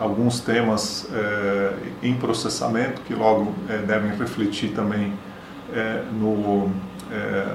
alguns 0.00 0.40
temas 0.40 1.06
em 2.02 2.14
processamento 2.14 3.00
que 3.02 3.14
logo 3.14 3.52
devem 3.86 4.10
refletir 4.16 4.72
também 4.72 5.12
no, 6.18 6.70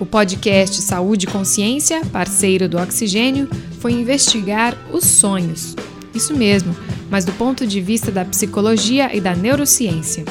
O 0.00 0.06
podcast 0.06 0.80
Saúde 0.80 1.26
e 1.26 1.30
Consciência, 1.30 2.00
parceiro 2.10 2.66
do 2.66 2.78
Oxigênio, 2.78 3.46
foi 3.78 3.92
investigar 3.92 4.74
os 4.90 5.04
sonhos. 5.04 5.76
Isso 6.14 6.34
mesmo, 6.34 6.74
mas 7.10 7.26
do 7.26 7.32
ponto 7.32 7.66
de 7.66 7.78
vista 7.78 8.10
da 8.10 8.24
psicologia 8.24 9.14
e 9.14 9.20
da 9.20 9.36
neurociência. 9.36 10.24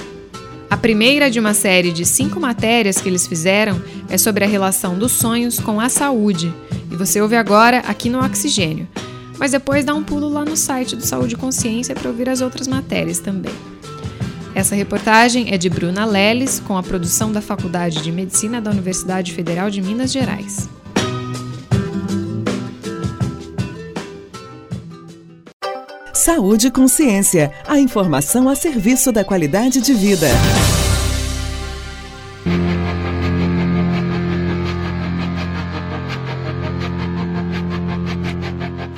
A 0.68 0.76
primeira 0.76 1.30
de 1.30 1.40
uma 1.40 1.54
série 1.54 1.92
de 1.92 2.06
cinco 2.06 2.40
matérias 2.40 3.00
que 3.00 3.08
eles 3.08 3.28
fizeram 3.28 3.80
é 4.10 4.18
sobre 4.18 4.44
a 4.44 4.48
relação 4.48 4.98
dos 4.98 5.12
sonhos 5.12 5.60
com 5.60 5.80
a 5.80 5.90
saúde, 5.90 6.52
e 6.92 6.96
você 6.96 7.22
ouve 7.22 7.36
agora 7.36 7.84
aqui 7.86 8.10
no 8.10 8.26
Oxigênio 8.26 8.88
mas 9.38 9.52
depois 9.52 9.86
dá 9.86 9.94
um 9.94 10.04
pulo 10.04 10.30
lá 10.30 10.46
no 10.46 10.56
site 10.58 10.96
do 10.96 11.06
Saúde 11.06 11.36
e 11.36 11.38
Consciência 11.38 11.96
para 11.96 12.10
ouvir 12.10 12.30
as 12.30 12.42
outras 12.42 12.68
matérias 12.68 13.20
também. 13.20 13.54
Essa 14.54 14.74
reportagem 14.74 15.54
é 15.54 15.58
de 15.58 15.70
Bruna 15.70 16.06
Leles, 16.06 16.62
com 16.62 16.78
a 16.78 16.84
produção 16.84 17.32
da 17.32 17.42
Faculdade 17.42 18.02
de 18.02 18.12
Medicina 18.12 18.62
da 18.62 18.72
Universidade 18.72 19.34
Federal 19.34 19.70
de 19.70 19.82
Minas 19.82 20.12
Gerais. 20.12 20.70
Saúde 26.14 26.68
e 26.68 26.72
Consciência, 26.72 27.52
a 27.68 27.78
informação 27.78 28.48
a 28.48 28.56
serviço 28.56 29.12
da 29.12 29.24
qualidade 29.24 29.82
de 29.82 29.94
vida. 29.94 30.28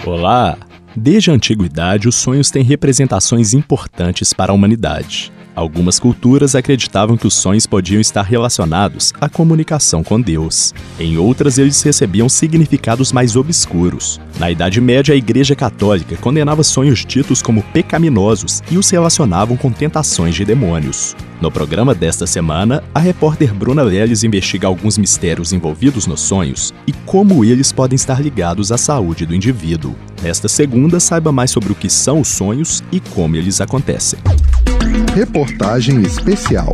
Olá, 0.08 0.58
Desde 0.96 1.30
a 1.30 1.34
antiguidade, 1.34 2.08
os 2.08 2.16
sonhos 2.16 2.50
têm 2.50 2.64
representações 2.64 3.54
importantes 3.54 4.34
para 4.34 4.54
a 4.54 4.56
humanidade. 4.56 5.32
Algumas 5.58 5.98
culturas 5.98 6.54
acreditavam 6.54 7.18
que 7.18 7.26
os 7.26 7.34
sonhos 7.34 7.66
podiam 7.66 8.00
estar 8.00 8.22
relacionados 8.22 9.12
à 9.20 9.28
comunicação 9.28 10.04
com 10.04 10.22
Deus. 10.22 10.72
Em 11.00 11.18
outras, 11.18 11.58
eles 11.58 11.82
recebiam 11.82 12.30
significados 12.30 13.12
mais 13.12 13.36
obscuros. 13.36 14.22
Na 14.38 14.52
Idade 14.52 14.80
Média, 14.80 15.16
a 15.16 15.18
Igreja 15.18 15.56
Católica 15.56 16.16
condenava 16.18 16.64
sonhos 16.64 17.04
ditos 17.04 17.42
como 17.42 17.64
pecaminosos 17.74 18.62
e 18.70 18.78
os 18.78 18.88
relacionavam 18.92 19.58
com 19.58 19.72
tentações 19.72 20.36
de 20.36 20.46
demônios. 20.46 21.16
No 21.42 21.52
programa 21.52 21.96
desta 21.96 22.28
semana, 22.28 22.84
a 22.94 23.00
repórter 23.00 23.52
Bruna 23.52 23.82
Leles 23.82 24.24
investiga 24.24 24.68
alguns 24.68 24.96
mistérios 24.96 25.54
envolvidos 25.54 26.06
nos 26.06 26.22
sonhos 26.22 26.72
e 26.86 26.94
como 26.94 27.44
eles 27.44 27.72
podem 27.72 27.96
estar 27.96 28.22
ligados 28.22 28.72
à 28.72 28.78
saúde 28.78 29.26
do 29.26 29.34
indivíduo. 29.34 29.96
Nesta 30.22 30.48
segunda, 30.48 31.00
saiba 31.00 31.32
mais 31.32 31.50
sobre 31.50 31.72
o 31.72 31.76
que 31.76 31.90
são 31.90 32.22
os 32.22 32.28
sonhos 32.28 32.84
e 32.92 33.00
como 33.00 33.36
eles 33.36 33.60
acontecem. 33.60 34.20
Reportagem 35.18 36.04
especial. 36.04 36.74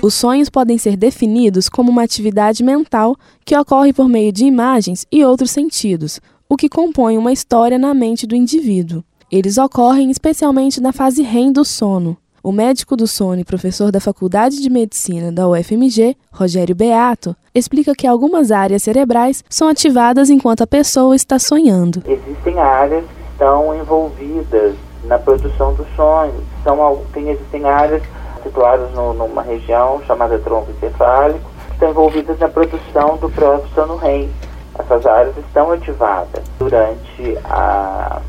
Os 0.00 0.14
sonhos 0.14 0.48
podem 0.48 0.78
ser 0.78 0.96
definidos 0.96 1.68
como 1.68 1.90
uma 1.90 2.04
atividade 2.04 2.62
mental 2.62 3.16
que 3.44 3.58
ocorre 3.58 3.92
por 3.92 4.08
meio 4.08 4.30
de 4.30 4.44
imagens 4.44 5.04
e 5.10 5.24
outros 5.24 5.50
sentidos, 5.50 6.20
o 6.48 6.56
que 6.56 6.68
compõe 6.68 7.18
uma 7.18 7.32
história 7.32 7.76
na 7.76 7.92
mente 7.92 8.24
do 8.24 8.36
indivíduo. 8.36 9.02
Eles 9.32 9.58
ocorrem 9.58 10.08
especialmente 10.08 10.80
na 10.80 10.92
fase 10.92 11.22
REM 11.22 11.50
do 11.50 11.64
sono. 11.64 12.16
O 12.40 12.52
médico 12.52 12.96
do 12.96 13.08
sono 13.08 13.40
e 13.40 13.44
professor 13.44 13.90
da 13.90 13.98
Faculdade 13.98 14.62
de 14.62 14.70
Medicina 14.70 15.32
da 15.32 15.48
UFMG, 15.48 16.16
Rogério 16.30 16.76
Beato, 16.76 17.34
explica 17.52 17.96
que 17.96 18.06
algumas 18.06 18.52
áreas 18.52 18.84
cerebrais 18.84 19.42
são 19.50 19.66
ativadas 19.66 20.30
enquanto 20.30 20.62
a 20.62 20.68
pessoa 20.68 21.16
está 21.16 21.36
sonhando. 21.36 22.00
Existem 22.06 22.60
áreas 22.60 23.04
que 23.04 23.32
estão 23.32 23.74
envolvidas 23.74 24.76
na 25.06 25.18
produção 25.18 25.74
do 25.74 25.86
sonho. 25.96 26.34
São, 26.62 27.02
tem, 27.12 27.30
existem 27.30 27.64
áreas 27.64 28.02
situadas 28.42 28.90
no, 28.92 29.12
numa 29.14 29.42
região 29.42 30.00
chamada 30.06 30.38
tronco 30.38 30.70
encefálico, 30.70 31.50
que 31.66 31.72
estão 31.72 31.90
envolvidas 31.90 32.38
na 32.38 32.48
produção 32.48 33.16
do 33.16 33.28
próprio 33.30 33.68
sono 33.74 33.96
REM. 33.96 34.30
Essas 34.78 35.06
áreas 35.06 35.36
estão 35.38 35.72
ativadas 35.72 36.42
durante, 36.58 37.38
a, 37.44 38.20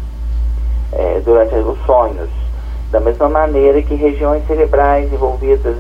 é, 0.94 1.20
durante 1.24 1.56
os 1.56 1.86
sonhos, 1.86 2.30
da 2.92 3.00
mesma 3.00 3.28
maneira 3.30 3.82
que 3.82 3.96
regiões 3.96 4.46
cerebrais 4.48 5.12
envolvidas 5.12 5.76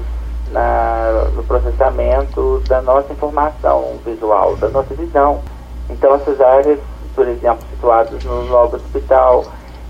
na, 0.51 1.29
no 1.33 1.43
processamento 1.43 2.61
da 2.67 2.81
nossa 2.81 3.11
informação 3.11 3.97
visual, 4.05 4.55
da 4.57 4.69
nossa 4.69 4.93
visão. 4.93 5.39
Então, 5.89 6.15
essas 6.15 6.39
áreas, 6.41 6.79
por 7.15 7.27
exemplo, 7.27 7.65
situadas 7.71 8.23
no 8.23 8.45
lobo 8.47 8.75
hospital, 8.75 9.45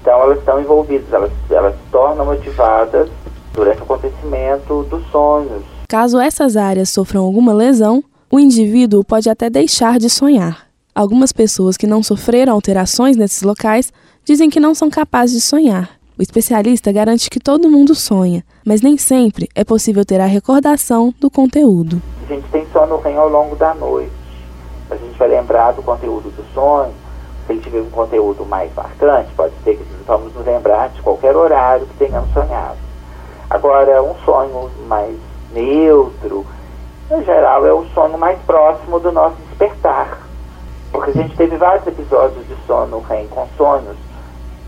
então 0.07 0.21
elas 0.21 0.39
estão 0.39 0.61
envolvidas, 0.61 1.11
elas, 1.11 1.31
elas 1.49 1.75
se 1.75 1.91
tornam 1.91 2.31
ativadas 2.31 3.09
durante 3.53 3.81
o 3.81 3.83
acontecimento 3.83 4.83
dos 4.83 5.05
sonhos. 5.11 5.63
Caso 5.89 6.17
essas 6.17 6.55
áreas 6.55 6.89
sofram 6.89 7.25
alguma 7.25 7.53
lesão, 7.53 8.01
o 8.31 8.39
indivíduo 8.39 9.03
pode 9.03 9.29
até 9.29 9.49
deixar 9.49 9.99
de 9.99 10.09
sonhar. 10.09 10.65
Algumas 10.95 11.33
pessoas 11.33 11.75
que 11.75 11.85
não 11.85 12.01
sofreram 12.01 12.53
alterações 12.53 13.17
nesses 13.17 13.41
locais 13.41 13.91
dizem 14.23 14.49
que 14.49 14.61
não 14.61 14.73
são 14.73 14.89
capazes 14.89 15.35
de 15.35 15.41
sonhar. 15.41 15.89
O 16.17 16.21
especialista 16.21 16.89
garante 16.89 17.29
que 17.29 17.39
todo 17.39 17.69
mundo 17.69 17.93
sonha, 17.93 18.45
mas 18.65 18.81
nem 18.81 18.97
sempre 18.97 19.49
é 19.53 19.65
possível 19.65 20.05
ter 20.05 20.21
a 20.21 20.25
recordação 20.25 21.13
do 21.19 21.29
conteúdo. 21.29 22.01
A 22.23 22.33
gente 22.33 22.47
tem 22.49 22.65
sono 22.71 22.97
REM 23.01 23.17
ao 23.17 23.27
longo 23.27 23.57
da 23.57 23.73
noite. 23.73 24.11
A 24.89 24.95
gente 24.95 25.19
vai 25.19 25.27
lembrar 25.27 25.73
do 25.73 25.83
conteúdo 25.83 26.29
do 26.29 26.45
sonho, 26.53 26.93
se 27.47 27.53
ele 27.53 27.61
tiver 27.61 27.79
um 27.79 27.89
conteúdo 27.89 28.45
mais 28.45 28.73
marcante, 28.75 29.33
pode 29.33 29.53
ser 29.63 29.77
que 29.77 29.83
vamos 30.05 30.33
nos 30.35 30.45
lembrar 30.45 30.89
de 30.89 31.01
qualquer 31.01 31.35
horário 31.35 31.87
que 31.87 32.05
tenhamos 32.05 32.31
sonhado. 32.33 32.77
Agora, 33.49 34.03
um 34.03 34.13
sonho 34.25 34.69
mais 34.87 35.15
neutro, 35.53 36.45
em 37.09 37.23
geral, 37.23 37.65
é 37.65 37.71
o 37.71 37.85
sono 37.93 38.17
mais 38.17 38.37
próximo 38.41 38.99
do 38.99 39.11
nosso 39.11 39.37
despertar. 39.49 40.19
Porque 40.91 41.11
a 41.11 41.13
gente 41.13 41.37
teve 41.37 41.55
vários 41.55 41.87
episódios 41.87 42.45
de 42.47 42.55
sono 42.67 42.99
REM 42.99 43.27
com 43.27 43.47
sonhos 43.57 43.95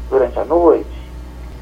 durante 0.10 0.40
a 0.40 0.46
noite, 0.46 1.00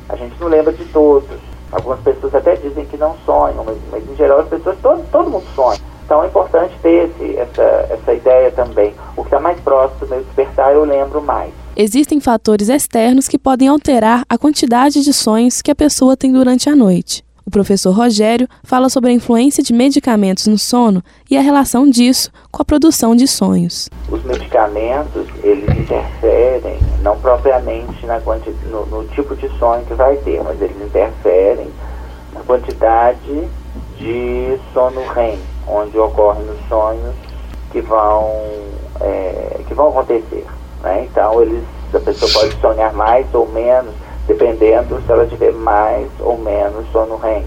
a 0.09 0.15
gente 0.15 0.39
não 0.39 0.47
lembra 0.47 0.71
de 0.71 0.85
todos. 0.85 1.37
Algumas 1.71 1.99
pessoas 1.99 2.33
até 2.33 2.55
dizem 2.55 2.85
que 2.85 2.95
não 2.95 3.15
sonham, 3.25 3.63
mas, 3.65 3.77
mas 3.91 4.09
em 4.09 4.15
geral 4.15 4.39
as 4.39 4.47
pessoas, 4.47 4.77
todo, 4.81 5.03
todo 5.11 5.29
mundo 5.29 5.45
sonha. 5.53 5.79
Então 6.07 6.23
é 6.23 6.27
importante 6.27 6.73
ter 6.81 7.09
esse, 7.09 7.35
essa, 7.35 7.61
essa 7.89 8.13
ideia 8.13 8.49
também. 8.51 8.93
O 9.17 9.23
que 9.23 9.27
está 9.27 9.41
mais 9.41 9.59
próximo 9.59 9.99
do 9.99 10.07
meu 10.07 10.23
despertar 10.23 10.71
eu 10.71 10.85
lembro 10.85 11.21
mais. 11.21 11.51
Existem 11.75 12.21
fatores 12.21 12.69
externos 12.69 13.27
que 13.27 13.37
podem 13.37 13.67
alterar 13.67 14.23
a 14.29 14.37
quantidade 14.37 15.03
de 15.03 15.11
sonhos 15.11 15.61
que 15.61 15.69
a 15.69 15.75
pessoa 15.75 16.15
tem 16.15 16.31
durante 16.31 16.69
a 16.69 16.75
noite. 16.77 17.25
O 17.45 17.51
professor 17.51 17.91
Rogério 17.91 18.47
fala 18.63 18.87
sobre 18.87 19.09
a 19.09 19.13
influência 19.13 19.61
de 19.61 19.73
medicamentos 19.73 20.47
no 20.47 20.57
sono 20.57 21.03
e 21.29 21.37
a 21.37 21.41
relação 21.41 21.89
disso 21.89 22.31
com 22.49 22.61
a 22.61 22.65
produção 22.65 23.13
de 23.13 23.27
sonhos. 23.27 23.89
Os 24.09 24.23
medicamentos, 24.23 25.27
eles 25.43 25.69
interferem, 25.77 26.79
não 27.01 27.19
propriamente 27.19 28.05
na 28.05 28.17
no, 28.19 28.85
no 28.85 29.07
tipo 29.09 29.35
de 29.35 29.49
sonho 29.59 29.85
que 29.85 29.93
vai 29.93 30.15
ter, 30.17 30.41
mas 30.41 30.61
eles 30.61 30.81
interferem 30.81 31.67
na 32.33 32.39
quantidade 32.43 33.49
de 33.97 34.57
sono 34.73 35.05
REM 35.13 35.37
onde 35.67 35.97
ocorrem 35.97 36.43
nos 36.45 36.59
sonhos 36.67 37.15
que 37.71 37.81
vão, 37.81 38.31
é, 39.01 39.59
que 39.67 39.73
vão 39.73 39.89
acontecer. 39.89 40.45
Né? 40.81 41.07
Então, 41.09 41.41
eles, 41.41 41.63
a 41.93 41.99
pessoa 41.99 42.31
pode 42.31 42.59
sonhar 42.59 42.93
mais 42.93 43.25
ou 43.33 43.47
menos, 43.49 43.93
dependendo 44.27 45.01
se 45.05 45.11
ela 45.11 45.25
tiver 45.25 45.51
mais 45.53 46.07
ou 46.19 46.37
menos 46.37 46.85
sono 46.91 47.17
REM. 47.17 47.43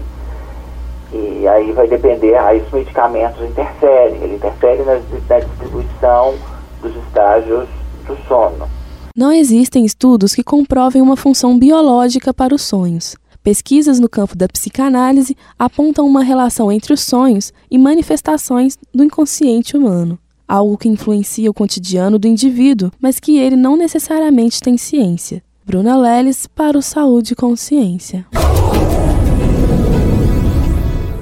E 1.13 1.47
aí 1.47 1.71
vai 1.73 1.87
depender, 1.87 2.35
aí 2.35 2.61
os 2.61 2.71
medicamentos 2.71 3.41
interferem, 3.43 4.21
ele 4.21 4.35
interfere 4.35 4.83
na, 4.83 4.93
na 4.93 5.39
distribuição 5.39 6.35
dos 6.81 6.95
estágios 6.95 7.67
do 8.07 8.17
sono. 8.27 8.69
Não 9.15 9.31
existem 9.31 9.83
estudos 9.83 10.33
que 10.33 10.43
comprovem 10.43 11.01
uma 11.01 11.17
função 11.17 11.59
biológica 11.59 12.33
para 12.33 12.55
os 12.55 12.61
sonhos. 12.61 13.17
Pesquisas 13.43 13.99
no 13.99 14.07
campo 14.07 14.35
da 14.35 14.47
psicanálise 14.47 15.35
apontam 15.57 16.05
uma 16.05 16.23
relação 16.23 16.71
entre 16.71 16.93
os 16.93 17.01
sonhos 17.01 17.51
e 17.71 17.77
manifestações 17.77 18.77
do 18.93 19.03
inconsciente 19.03 19.75
humano, 19.75 20.19
algo 20.47 20.77
que 20.77 20.87
influencia 20.87 21.49
o 21.49 21.53
cotidiano 21.53 22.19
do 22.19 22.27
indivíduo, 22.27 22.91
mas 23.01 23.19
que 23.19 23.39
ele 23.39 23.55
não 23.55 23.75
necessariamente 23.75 24.59
tem 24.59 24.77
ciência. 24.77 25.41
Bruna 25.65 25.97
Leles 25.97 26.45
para 26.45 26.77
o 26.77 26.83
Saúde 26.83 27.33
e 27.33 27.35
Consciência. 27.35 28.27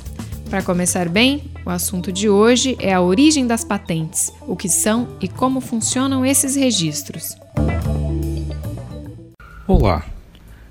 Para 0.48 0.62
começar 0.62 1.08
bem, 1.08 1.50
o 1.66 1.70
assunto 1.70 2.12
de 2.12 2.28
hoje 2.28 2.76
é 2.78 2.94
a 2.94 3.00
origem 3.00 3.44
das 3.46 3.64
patentes, 3.64 4.32
o 4.46 4.54
que 4.54 4.68
são 4.68 5.08
e 5.20 5.26
como 5.26 5.60
funcionam 5.60 6.24
esses 6.24 6.54
registros. 6.54 7.36
Olá, 9.66 10.04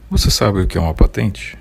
você 0.10 0.30
sabe 0.30 0.62
o 0.62 0.68
que 0.68 0.78
é 0.78 0.82
uma 0.82 0.94
patente? 0.94 1.58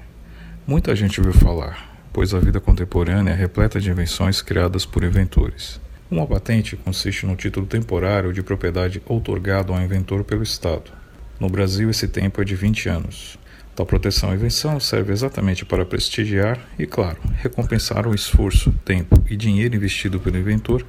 Muita 0.67 0.95
gente 0.95 1.19
ouviu 1.19 1.33
falar, 1.33 1.97
pois 2.13 2.35
a 2.35 2.39
vida 2.39 2.61
contemporânea 2.61 3.33
é 3.33 3.35
repleta 3.35 3.81
de 3.81 3.91
invenções 3.91 4.43
criadas 4.43 4.85
por 4.85 5.03
inventores. 5.03 5.81
Uma 6.11 6.27
patente 6.27 6.77
consiste 6.77 7.25
no 7.25 7.37
título 7.37 7.67
temporário 7.67 8.35
de 8.35 8.43
propriedade 8.43 9.01
outorgado 9.07 9.73
ao 9.73 9.81
inventor 9.81 10.25
pelo 10.25 10.43
Estado. 10.43 10.93
No 11.41 11.49
Brasil, 11.49 11.89
esse 11.89 12.07
tempo 12.07 12.43
é 12.43 12.45
de 12.45 12.55
20 12.55 12.89
anos. 12.89 13.39
Tal 13.75 13.87
proteção 13.87 14.31
à 14.31 14.35
invenção 14.35 14.79
serve 14.79 15.13
exatamente 15.13 15.65
para 15.65 15.87
prestigiar 15.87 16.61
e, 16.79 16.87
claro, 16.87 17.19
recompensar 17.39 18.07
o 18.07 18.15
esforço, 18.15 18.71
tempo 18.85 19.25
e 19.29 19.37
dinheiro 19.37 19.75
investido 19.75 20.21
pelo 20.21 20.39
inventor 20.39 20.87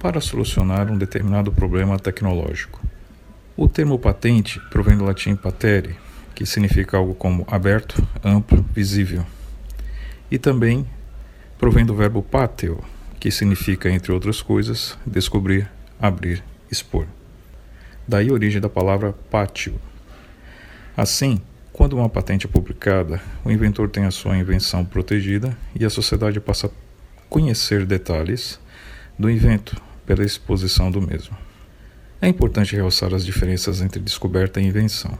para 0.00 0.20
solucionar 0.20 0.90
um 0.90 0.98
determinado 0.98 1.52
problema 1.52 1.96
tecnológico. 1.96 2.84
O 3.56 3.68
termo 3.68 3.98
patente 4.00 4.60
provém 4.68 4.96
do 4.96 5.04
latim 5.04 5.36
patere, 5.36 5.96
que 6.38 6.46
significa 6.46 6.96
algo 6.96 7.16
como 7.16 7.44
aberto, 7.50 8.00
amplo, 8.22 8.64
visível. 8.72 9.26
E 10.30 10.38
também 10.38 10.86
provém 11.58 11.84
do 11.84 11.96
verbo 11.96 12.22
pateo, 12.22 12.78
que 13.18 13.28
significa, 13.28 13.90
entre 13.90 14.12
outras 14.12 14.40
coisas, 14.40 14.96
descobrir, 15.04 15.68
abrir, 15.98 16.44
expor. 16.70 17.08
Daí 18.06 18.28
a 18.28 18.32
origem 18.32 18.60
da 18.60 18.68
palavra 18.68 19.12
pátio. 19.28 19.80
Assim, 20.96 21.40
quando 21.72 21.94
uma 21.94 22.08
patente 22.08 22.46
é 22.46 22.48
publicada, 22.48 23.20
o 23.44 23.50
inventor 23.50 23.90
tem 23.90 24.04
a 24.04 24.12
sua 24.12 24.38
invenção 24.38 24.84
protegida 24.84 25.58
e 25.74 25.84
a 25.84 25.90
sociedade 25.90 26.38
passa 26.38 26.68
a 26.68 26.70
conhecer 27.28 27.84
detalhes 27.84 28.60
do 29.18 29.28
invento 29.28 29.76
pela 30.06 30.24
exposição 30.24 30.88
do 30.88 31.02
mesmo. 31.02 31.36
É 32.20 32.28
importante 32.28 32.76
realçar 32.76 33.12
as 33.12 33.26
diferenças 33.26 33.80
entre 33.80 33.98
descoberta 33.98 34.60
e 34.60 34.66
invenção. 34.66 35.18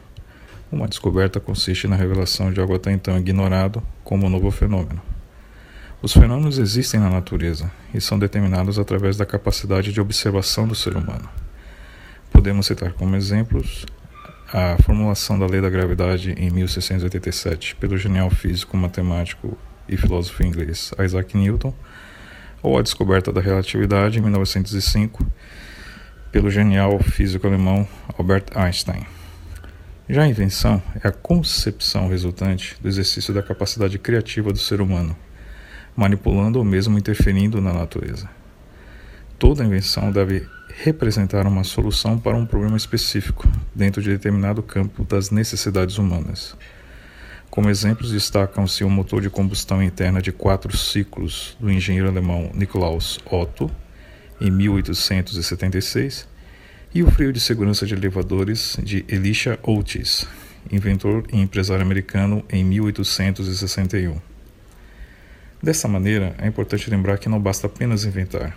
Uma 0.70 0.87
descoberta 0.87 1.40
consiste 1.40 1.88
na 1.88 1.96
revelação 1.96 2.52
de 2.52 2.61
algo 2.61 2.74
até 2.74 2.92
então 2.92 3.16
ignorado 3.16 3.83
como 4.04 4.26
um 4.26 4.28
novo 4.28 4.50
fenômeno. 4.50 5.00
Os 6.02 6.12
fenômenos 6.12 6.59
existem 6.59 7.00
na 7.00 7.09
natureza 7.09 7.70
e 7.94 8.00
são 8.00 8.18
determinados 8.18 8.78
através 8.78 9.16
da 9.16 9.24
capacidade 9.24 9.92
de 9.92 10.00
observação 10.00 10.68
do 10.68 10.74
ser 10.74 10.94
humano. 10.94 11.28
Podemos 12.31 12.66
citar 12.66 12.92
como 12.92 13.16
exemplos 13.16 13.87
a 14.52 14.76
formulação 14.83 15.38
da 15.38 15.46
lei 15.46 15.61
da 15.61 15.70
gravidade 15.70 16.33
em 16.33 16.50
1687 16.50 17.74
pelo 17.76 17.96
genial 17.96 18.31
físico, 18.31 18.76
matemático 18.76 19.57
e 19.88 19.96
filósofo 19.96 20.44
inglês 20.44 20.92
Isaac 21.02 21.37
Newton, 21.37 21.74
ou 22.62 22.78
a 22.78 22.83
descoberta 22.83 23.33
da 23.33 23.40
relatividade 23.40 24.18
em 24.18 24.22
1905 24.22 25.26
pelo 26.31 26.50
genial 26.50 26.98
físico 27.00 27.46
alemão 27.46 27.88
Albert 28.18 28.44
Einstein. 28.54 29.17
Já 30.11 30.23
a 30.23 30.29
invenção 30.29 30.83
é 31.05 31.07
a 31.07 31.12
concepção 31.12 32.09
resultante 32.09 32.79
do 32.81 32.88
exercício 32.88 33.35
da 33.35 33.42
capacidade 33.42 33.99
criativa 33.99 34.51
do 34.51 34.59
ser 34.59 34.81
humano, 34.81 35.14
manipulando 35.94 36.59
ou 36.59 36.64
mesmo 36.64 36.97
interferindo 36.97 37.61
na 37.61 37.75
natureza. 37.75 38.27
Toda 39.38 39.62
invenção 39.62 40.11
deve 40.11 40.49
representar 40.83 41.47
uma 41.47 41.62
solução 41.62 42.18
para 42.18 42.38
um 42.38 42.47
problema 42.47 42.79
específico 42.79 43.47
dentro 43.75 44.01
de 44.01 44.09
determinado 44.09 44.62
campo 44.62 45.05
das 45.05 45.31
necessidades 45.31 45.99
humanas. 45.99 46.57
Como 47.51 47.68
exemplos 47.68 48.11
destacam-se 48.11 48.85
o 48.85 48.88
motor 48.88 49.21
de 49.21 49.29
combustão 49.29 49.83
interna 49.83 50.23
de 50.23 50.33
quatro 50.33 50.75
ciclos 50.75 51.55
do 51.61 51.71
engenheiro 51.71 52.09
alemão 52.09 52.51
Nikolaus 52.55 53.18
Otto, 53.31 53.71
em 54.40 54.51
1876, 54.51 56.27
e 56.94 57.03
o 57.03 57.11
freio 57.11 57.33
de 57.33 57.40
segurança 57.40 57.87
de 57.87 57.94
elevadores 57.94 58.79
de 58.83 59.05
Elisha 59.09 59.59
Otis, 59.62 60.27
inventor 60.70 61.24
e 61.33 61.38
empresário 61.38 61.85
americano, 61.85 62.44
em 62.51 62.64
1861. 62.64 64.16
Dessa 65.62 65.87
maneira, 65.87 66.35
é 66.38 66.46
importante 66.46 66.88
lembrar 66.90 67.18
que 67.18 67.29
não 67.29 67.40
basta 67.40 67.66
apenas 67.66 68.05
inventar, 68.05 68.57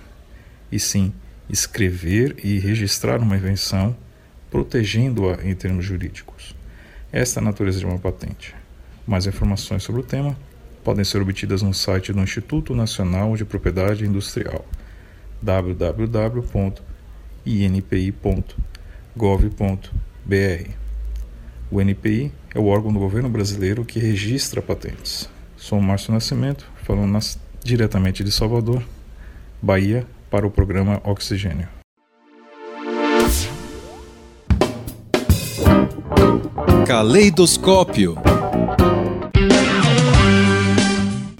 e 0.71 0.79
sim 0.79 1.13
escrever 1.49 2.37
e 2.43 2.59
registrar 2.59 3.19
uma 3.19 3.35
invenção, 3.35 3.95
protegendo-a 4.49 5.45
em 5.45 5.53
termos 5.53 5.83
jurídicos. 5.83 6.55
Esta 7.11 7.39
é 7.39 7.41
a 7.41 7.45
natureza 7.45 7.79
de 7.79 7.85
uma 7.85 7.99
patente. 7.99 8.55
Mais 9.05 9.27
informações 9.27 9.83
sobre 9.83 10.01
o 10.01 10.05
tema 10.05 10.37
podem 10.83 11.03
ser 11.03 11.21
obtidas 11.21 11.61
no 11.61 11.73
site 11.73 12.13
do 12.13 12.19
Instituto 12.21 12.73
Nacional 12.73 13.35
de 13.35 13.43
Propriedade 13.43 14.05
Industrial 14.05 14.65
www.inpi.gov.br. 17.45 18.41
O 21.71 21.81
NPI 21.81 22.31
é 22.53 22.59
o 22.59 22.65
órgão 22.65 22.91
do 22.91 22.99
governo 22.99 23.29
brasileiro 23.29 23.85
que 23.85 23.99
registra 23.99 24.61
patentes. 24.61 25.29
Sou 25.55 25.79
Márcio 25.79 26.13
Nascimento, 26.13 26.67
falando 26.83 27.11
nas, 27.11 27.39
diretamente 27.63 28.23
de 28.23 28.31
Salvador, 28.31 28.83
Bahia, 29.61 30.05
para 30.29 30.45
o 30.45 30.51
programa 30.51 31.01
Oxigênio. 31.03 31.67
Caleidoscópio. 36.85 38.17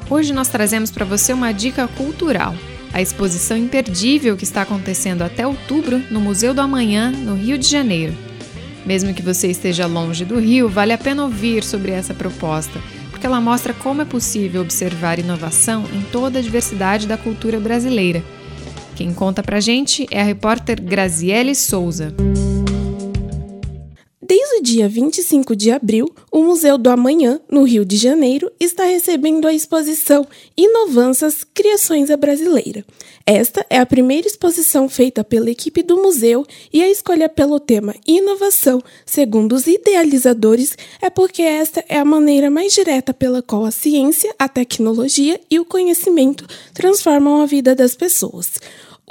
Hoje 0.10 0.34
nós 0.34 0.48
trazemos 0.50 0.92
para 0.92 1.04
você 1.04 1.34
uma 1.34 1.52
dica 1.52 1.88
cultural. 1.88 2.54
A 2.93 3.01
exposição 3.01 3.58
imperdível 3.58 4.36
que 4.36 4.43
está 4.43 4.63
acontecendo 4.63 5.21
até 5.21 5.45
outubro 5.47 6.01
no 6.12 6.19
Museu 6.19 6.54
do 6.54 6.62
Amanhã, 6.62 7.12
no 7.12 7.36
Rio 7.36 7.58
de 7.58 7.67
Janeiro. 7.67 8.13
Mesmo 8.86 9.13
que 9.13 9.21
você 9.21 9.47
esteja 9.47 9.86
longe 9.86 10.25
do 10.25 10.39
Rio, 10.39 10.67
vale 10.67 10.91
a 10.91 10.97
pena 10.97 11.23
ouvir 11.23 11.63
sobre 11.63 11.91
essa 11.91 12.13
proposta, 12.13 12.82
porque 13.10 13.25
ela 13.25 13.39
mostra 13.39 13.73
como 13.73 14.01
é 14.01 14.06
possível 14.06 14.62
observar 14.62 15.19
inovação 15.19 15.86
em 15.93 16.01
toda 16.12 16.39
a 16.39 16.41
diversidade 16.41 17.08
da 17.08 17.17
cultura 17.17 17.60
brasileira 17.60 18.23
quem 19.01 19.15
conta 19.15 19.41
pra 19.41 19.60
gente 19.60 20.06
é 20.12 20.21
a 20.21 20.23
repórter 20.23 20.80
Graziele 20.80 21.56
Souza. 21.56 22.13
Dia 24.71 24.88
25 24.88 25.53
de 25.53 25.69
abril, 25.69 26.10
o 26.31 26.41
Museu 26.41 26.77
do 26.77 26.89
Amanhã, 26.89 27.41
no 27.51 27.63
Rio 27.63 27.84
de 27.84 27.97
Janeiro, 27.97 28.49
está 28.57 28.86
recebendo 28.86 29.45
a 29.45 29.53
exposição 29.53 30.25
Inovanças 30.55 31.43
Criações 31.43 32.10
à 32.10 32.15
Brasileira. 32.15 32.86
Esta 33.25 33.65
é 33.69 33.79
a 33.79 33.86
primeira 33.86 34.29
exposição 34.29 34.88
feita 34.88 35.25
pela 35.25 35.51
equipe 35.51 35.84
do 35.84 35.97
museu 35.97 36.45
e 36.71 36.81
a 36.81 36.89
escolha 36.89 37.27
pelo 37.27 37.60
tema 37.60 37.93
inovação, 38.07 38.81
segundo 39.05 39.55
os 39.55 39.67
idealizadores, 39.67 40.77
é 41.01 41.10
porque 41.10 41.41
esta 41.41 41.84
é 41.89 41.97
a 41.97 42.05
maneira 42.05 42.49
mais 42.49 42.71
direta 42.71 43.13
pela 43.13 43.41
qual 43.41 43.65
a 43.65 43.71
ciência, 43.71 44.34
a 44.39 44.47
tecnologia 44.47 45.38
e 45.49 45.60
o 45.60 45.65
conhecimento 45.65 46.47
transformam 46.73 47.41
a 47.41 47.45
vida 47.45 47.75
das 47.75 47.93
pessoas. 47.93 48.53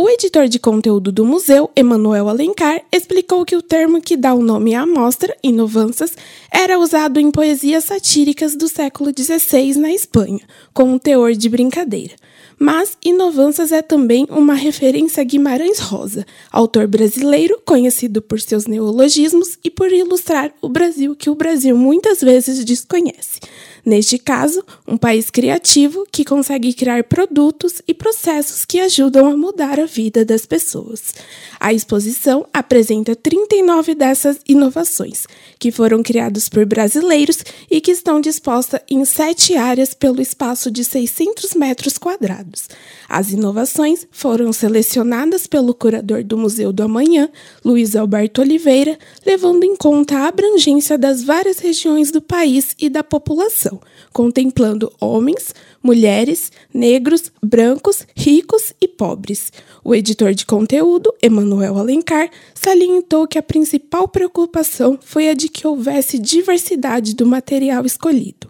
O 0.03 0.09
editor 0.09 0.49
de 0.49 0.59
conteúdo 0.59 1.13
do 1.13 1.27
museu, 1.27 1.71
Emanuel 1.77 2.31
Alencar, 2.31 2.81
explicou 2.91 3.45
que 3.45 3.55
o 3.55 3.61
termo 3.61 4.01
que 4.01 4.17
dá 4.17 4.33
o 4.33 4.43
nome 4.43 4.75
à 4.75 4.87
mostra, 4.87 5.37
inovanças, 5.43 6.17
era 6.51 6.79
usado 6.79 7.21
em 7.21 7.31
poesias 7.31 7.85
satíricas 7.85 8.57
do 8.57 8.67
século 8.67 9.13
XVI 9.15 9.79
na 9.79 9.93
Espanha, 9.93 10.41
com 10.73 10.85
um 10.85 10.99
teor 10.99 11.35
de 11.35 11.51
brincadeira. 11.51 12.15
Mas 12.59 12.97
Inovanças 13.05 13.73
é 13.73 13.83
também 13.83 14.27
uma 14.31 14.55
referência 14.55 15.21
a 15.21 15.25
Guimarães 15.25 15.79
Rosa, 15.79 16.25
autor 16.51 16.87
brasileiro 16.87 17.61
conhecido 17.67 18.23
por 18.23 18.41
seus 18.41 18.67
neologismos 18.67 19.59
e 19.63 19.71
por 19.71 19.93
ilustrar 19.93 20.51
o 20.63 20.69
Brasil 20.71 21.15
que 21.15 21.29
o 21.29 21.35
Brasil 21.35 21.77
muitas 21.77 22.23
vezes 22.23 22.65
desconhece. 22.65 23.39
Neste 23.85 24.19
caso, 24.19 24.65
um 24.87 24.97
país 24.97 25.31
criativo 25.31 26.07
que 26.11 26.25
consegue 26.25 26.73
criar 26.73 27.05
produtos 27.05 27.81
e 27.87 27.95
processos 27.95 28.65
que 28.65 28.81
ajudam 28.81 29.27
a 29.27 29.37
mudar 29.37 29.79
a 29.79 29.87
vida 29.87 30.25
das 30.25 30.45
pessoas. 30.47 31.15
A 31.59 31.73
exposição 31.73 32.47
apresenta 32.53 33.15
39 33.15 33.95
dessas 33.95 34.41
inovações, 34.49 35.27
que 35.59 35.71
foram 35.71 36.03
criadas 36.03 36.49
por 36.49 36.65
brasileiros 36.65 37.39
e 37.71 37.81
que 37.81 37.91
estão 37.91 38.21
dispostas 38.21 38.81
em 38.91 39.05
sete 39.05 39.57
áreas 39.57 39.95
pelo 39.95 40.21
espaço 40.21 40.71
de 40.71 40.85
600 40.85 41.55
metros 41.55 41.99
quadrados. 41.99 42.69
As 43.09 43.31
inovações 43.31 44.07
foram 44.11 44.53
selecionadas 44.53 45.47
pelo 45.47 45.75
curador 45.75 46.25
do 46.25 46.39
Museu 46.39 46.73
do 46.73 46.83
Amanhã, 46.83 47.29
Luiz 47.65 47.95
Alberto 47.95 48.41
Oliveira, 48.41 48.99
levando 49.27 49.65
em 49.65 49.77
conta 49.77 50.17
a 50.19 50.29
abrangência 50.29 50.97
das 50.97 51.23
várias 51.23 51.59
regiões 51.59 52.11
do 52.11 52.23
país 52.23 52.75
e 52.79 52.89
da 52.89 53.05
população, 53.05 53.70
contemplando 54.13 54.91
homens, 54.99 55.55
mulheres, 55.83 56.51
negros, 56.73 57.31
brancos, 57.43 58.07
ricos 58.17 58.73
e 58.81 58.89
pobres. 58.89 59.53
O 59.85 59.95
editor 59.95 60.33
de 60.33 60.47
conteúdo, 60.47 61.13
Emanuel 61.23 61.77
Alencar, 61.77 62.31
salientou 62.55 63.29
que 63.29 63.39
a 63.39 63.43
principal 63.43 64.09
preocupação 64.09 64.99
foi 65.03 65.29
a 65.29 65.35
de 65.35 65.49
que 65.49 65.67
houvesse 65.67 66.19
diversidade 66.19 67.15
do 67.15 67.27
material 67.27 67.85
escolhido. 67.85 68.49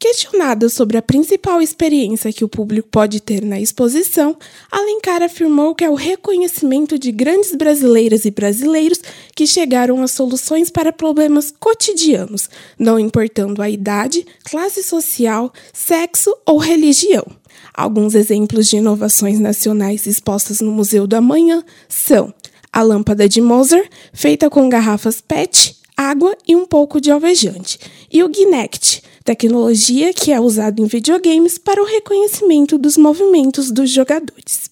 Questionada 0.00 0.70
sobre 0.70 0.96
a 0.96 1.02
principal 1.02 1.60
experiência 1.60 2.32
que 2.32 2.42
o 2.42 2.48
público 2.48 2.88
pode 2.90 3.20
ter 3.20 3.44
na 3.44 3.60
exposição, 3.60 4.34
Alencar 4.72 5.22
afirmou 5.22 5.74
que 5.74 5.84
é 5.84 5.90
o 5.90 5.94
reconhecimento 5.94 6.98
de 6.98 7.12
grandes 7.12 7.54
brasileiras 7.54 8.24
e 8.24 8.30
brasileiros 8.30 8.98
que 9.36 9.46
chegaram 9.46 10.02
a 10.02 10.08
soluções 10.08 10.70
para 10.70 10.90
problemas 10.90 11.52
cotidianos, 11.60 12.48
não 12.78 12.98
importando 12.98 13.60
a 13.60 13.68
idade, 13.68 14.26
classe 14.42 14.82
social, 14.82 15.52
sexo 15.70 16.34
ou 16.46 16.56
religião. 16.56 17.26
Alguns 17.74 18.14
exemplos 18.14 18.68
de 18.68 18.78
inovações 18.78 19.38
nacionais 19.38 20.06
expostas 20.06 20.62
no 20.62 20.72
Museu 20.72 21.06
do 21.06 21.16
Amanhã 21.16 21.62
são 21.90 22.32
a 22.72 22.80
lâmpada 22.80 23.28
de 23.28 23.42
Mozart, 23.42 23.90
feita 24.14 24.48
com 24.48 24.66
garrafas 24.66 25.20
PET, 25.20 25.76
água 25.94 26.34
e 26.48 26.56
um 26.56 26.64
pouco 26.64 27.02
de 27.02 27.10
alvejante, 27.10 27.78
e 28.10 28.24
o 28.24 28.32
Ginect, 28.34 29.02
tecnologia 29.30 30.12
que 30.12 30.32
é 30.32 30.40
usada 30.40 30.82
em 30.82 30.86
videogames 30.86 31.56
para 31.56 31.80
o 31.80 31.86
reconhecimento 31.86 32.76
dos 32.76 32.96
movimentos 32.96 33.70
dos 33.70 33.88
jogadores. 33.88 34.68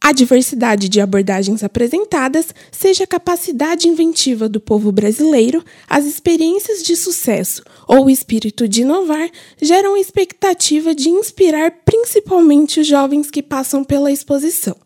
A 0.00 0.10
diversidade 0.10 0.88
de 0.88 1.00
abordagens 1.00 1.62
apresentadas, 1.62 2.52
seja 2.72 3.04
a 3.04 3.06
capacidade 3.06 3.86
inventiva 3.86 4.48
do 4.48 4.58
povo 4.58 4.90
brasileiro, 4.90 5.64
as 5.88 6.06
experiências 6.06 6.82
de 6.82 6.96
sucesso 6.96 7.62
ou 7.86 8.06
o 8.06 8.10
espírito 8.10 8.66
de 8.66 8.82
inovar, 8.82 9.30
geram 9.62 9.94
a 9.94 10.00
expectativa 10.00 10.92
de 10.92 11.08
inspirar 11.08 11.70
principalmente 11.84 12.80
os 12.80 12.88
jovens 12.88 13.30
que 13.30 13.44
passam 13.44 13.84
pela 13.84 14.10
exposição. 14.10 14.76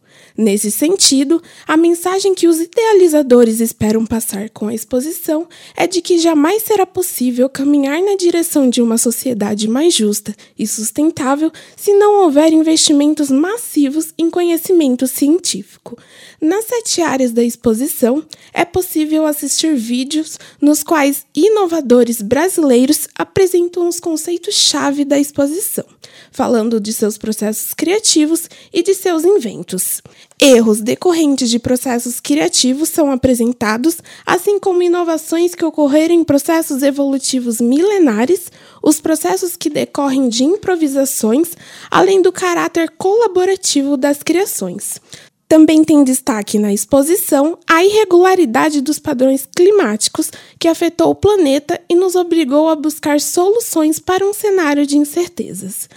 Nesse 0.41 0.71
sentido, 0.71 1.43
a 1.67 1.77
mensagem 1.77 2.33
que 2.33 2.47
os 2.47 2.61
idealizadores 2.61 3.59
esperam 3.59 4.07
passar 4.07 4.49
com 4.51 4.69
a 4.69 4.75
exposição 4.75 5.49
é 5.77 5.85
de 5.85 6.01
que 6.01 6.17
jamais 6.17 6.63
será 6.63 6.87
possível 6.87 7.49
caminhar 7.49 8.01
na 8.01 8.15
direção 8.15 8.71
de 8.71 8.81
uma 8.81 8.97
sociedade 8.99 9.67
mais 9.67 9.93
justa 9.93 10.33
e 10.57 10.65
sustentável 10.65 11.51
se 11.77 11.93
não 11.93 12.23
houver 12.23 12.53
investimentos 12.53 13.33
massivos 13.33 14.15
em 14.17 14.31
conhecimento 14.31 15.09
científico. 15.09 15.99
Nas 16.41 16.67
sete 16.67 17.03
áreas 17.03 17.33
da 17.33 17.43
exposição, 17.43 18.25
é 18.55 18.65
possível 18.65 19.27
assistir 19.27 19.75
vídeos 19.75 20.39
nos 20.61 20.85
quais 20.85 21.27
inovadores 21.35 22.23
brasileiros 22.23 23.09
apresentam 23.17 23.89
os 23.89 23.99
conceitos-chave 23.99 25.05
da 25.05 25.19
exposição, 25.19 25.85
falando 26.31 26.81
de 26.81 26.93
seus 26.93 27.19
processos 27.19 27.75
criativos 27.75 28.49
e 28.73 28.83
de 28.83 28.95
seus 28.95 29.25
inventos. 29.25 30.03
Erros 30.41 30.81
decorrentes 30.81 31.51
de 31.51 31.59
processos 31.59 32.21
criativos 32.21 32.89
são 32.89 33.11
apresentados, 33.11 33.99
assim 34.25 34.59
como 34.59 34.83
inovações 34.83 35.55
que 35.55 35.65
ocorreram 35.65 36.15
em 36.15 36.25
processos 36.25 36.83
evolutivos 36.83 37.61
milenares, 37.61 38.51
os 38.83 39.01
processos 39.01 39.57
que 39.57 39.69
decorrem 39.69 40.29
de 40.29 40.45
improvisações, 40.45 41.51
além 41.91 42.23
do 42.23 42.33
caráter 42.33 42.91
colaborativo 42.97 43.97
das 43.97 44.23
criações. 44.23 45.01
Também 45.49 45.83
tem 45.83 46.05
destaque 46.05 46.59
na 46.59 46.75
exposição 46.75 47.59
a 47.67 47.83
irregularidade 47.83 48.83
dos 48.83 48.99
padrões 48.99 49.49
climáticos 49.57 50.31
que 50.59 50.69
afetou 50.69 51.11
o 51.11 51.15
planeta 51.15 51.81
e 51.89 51.95
nos 51.95 52.15
obrigou 52.15 52.69
a 52.69 52.77
buscar 52.77 53.19
soluções 53.19 53.99
para 53.99 54.27
um 54.27 54.35
cenário 54.35 54.87
de 54.87 54.99
incertezas. 54.99 55.89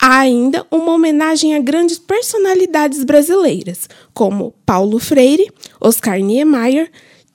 Há 0.00 0.20
ainda 0.20 0.64
uma 0.70 0.92
homenagem 0.92 1.56
a 1.56 1.58
grandes 1.58 1.98
personalidades 1.98 3.02
brasileiras, 3.02 3.88
como 4.14 4.54
Paulo 4.64 5.00
Freire, 5.00 5.50
Oscar 5.80 6.20
Niemeyer, 6.20 6.88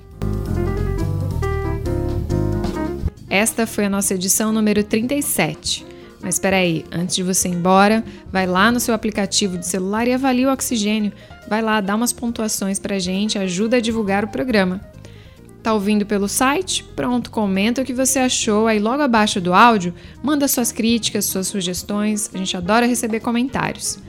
Esta 3.30 3.68
foi 3.68 3.86
a 3.86 3.90
nossa 3.90 4.14
edição 4.14 4.54
número 4.54 4.84
37. 4.84 5.95
Mas 6.26 6.36
espera 6.36 6.58
aí, 6.58 6.84
antes 6.92 7.16
de 7.16 7.22
você 7.22 7.48
ir 7.48 7.52
embora, 7.52 8.04
vai 8.32 8.48
lá 8.48 8.72
no 8.72 8.80
seu 8.80 8.96
aplicativo 8.96 9.60
de 9.60 9.68
celular 9.68 10.08
e 10.08 10.14
avalie 10.14 10.48
o 10.48 10.52
oxigênio 10.52 11.14
Vai 11.48 11.62
lá, 11.62 11.80
dá 11.80 11.96
umas 11.96 12.12
pontuações 12.12 12.80
pra 12.80 12.98
gente, 12.98 13.38
ajuda 13.38 13.78
a 13.78 13.80
divulgar 13.80 14.24
o 14.24 14.28
programa. 14.28 14.82
Tá 15.62 15.74
ouvindo 15.74 16.06
pelo 16.06 16.28
site? 16.28 16.84
Pronto, 16.96 17.30
comenta 17.30 17.82
o 17.82 17.86
que 17.86 17.94
você 17.94 18.20
achou 18.20 18.68
aí 18.68 18.80
logo 18.80 19.02
abaixo 19.02 19.40
do 19.40 19.54
áudio, 19.54 19.94
manda 20.24 20.48
suas 20.48 20.72
críticas, 20.72 21.26
suas 21.26 21.48
sugestões, 21.48 22.30
a 22.34 22.38
gente 22.38 22.58
adora 22.58 22.86
receber 22.86 23.20
comentários. 23.20 24.00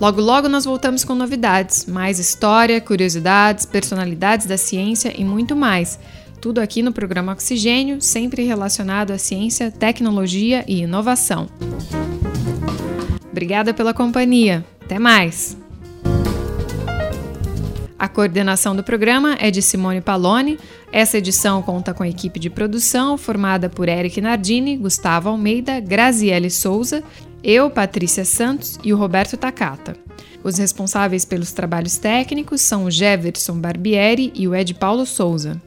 Logo 0.00 0.20
logo 0.20 0.48
nós 0.48 0.64
voltamos 0.64 1.04
com 1.04 1.14
novidades, 1.14 1.86
mais 1.86 2.18
história, 2.18 2.80
curiosidades, 2.80 3.64
personalidades 3.64 4.46
da 4.46 4.58
ciência 4.58 5.12
e 5.16 5.24
muito 5.24 5.56
mais. 5.56 5.98
Tudo 6.46 6.60
aqui 6.60 6.80
no 6.80 6.92
programa 6.92 7.32
Oxigênio, 7.32 8.00
sempre 8.00 8.44
relacionado 8.44 9.10
à 9.10 9.18
ciência, 9.18 9.68
tecnologia 9.68 10.64
e 10.68 10.82
inovação. 10.82 11.48
Obrigada 13.32 13.74
pela 13.74 13.92
companhia. 13.92 14.64
Até 14.80 14.96
mais! 14.96 15.58
A 17.98 18.06
coordenação 18.06 18.76
do 18.76 18.84
programa 18.84 19.36
é 19.40 19.50
de 19.50 19.60
Simone 19.60 20.00
Paloni. 20.00 20.56
Essa 20.92 21.18
edição 21.18 21.60
conta 21.62 21.92
com 21.92 22.04
a 22.04 22.08
equipe 22.08 22.38
de 22.38 22.48
produção 22.48 23.18
formada 23.18 23.68
por 23.68 23.88
Eric 23.88 24.20
Nardini, 24.20 24.76
Gustavo 24.76 25.28
Almeida, 25.28 25.80
Graziele 25.80 26.48
Souza, 26.48 27.02
eu, 27.42 27.68
Patrícia 27.68 28.24
Santos 28.24 28.78
e 28.84 28.94
o 28.94 28.96
Roberto 28.96 29.36
Takata. 29.36 29.96
Os 30.44 30.58
responsáveis 30.58 31.24
pelos 31.24 31.50
trabalhos 31.50 31.96
técnicos 31.98 32.60
são 32.60 32.84
o 32.84 32.90
Jefferson 32.90 33.58
Barbieri 33.58 34.32
e 34.32 34.46
o 34.46 34.54
Ed 34.54 34.74
Paulo 34.74 35.04
Souza. 35.04 35.60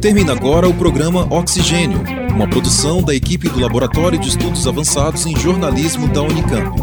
Termina 0.00 0.32
agora 0.32 0.68
o 0.68 0.74
programa 0.74 1.26
Oxigênio 1.30 2.26
uma 2.36 2.46
produção 2.46 3.02
da 3.02 3.14
equipe 3.14 3.48
do 3.48 3.58
Laboratório 3.58 4.18
de 4.18 4.28
Estudos 4.28 4.66
Avançados 4.66 5.24
em 5.24 5.34
Jornalismo 5.34 6.06
da 6.06 6.20
Unicamp. 6.20 6.82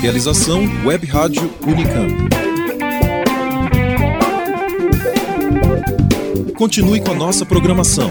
Realização 0.00 0.68
Web 0.84 1.06
Rádio 1.06 1.48
Unicamp. 1.64 2.12
Continue 6.56 7.00
com 7.00 7.12
a 7.12 7.14
nossa 7.14 7.46
programação. 7.46 8.10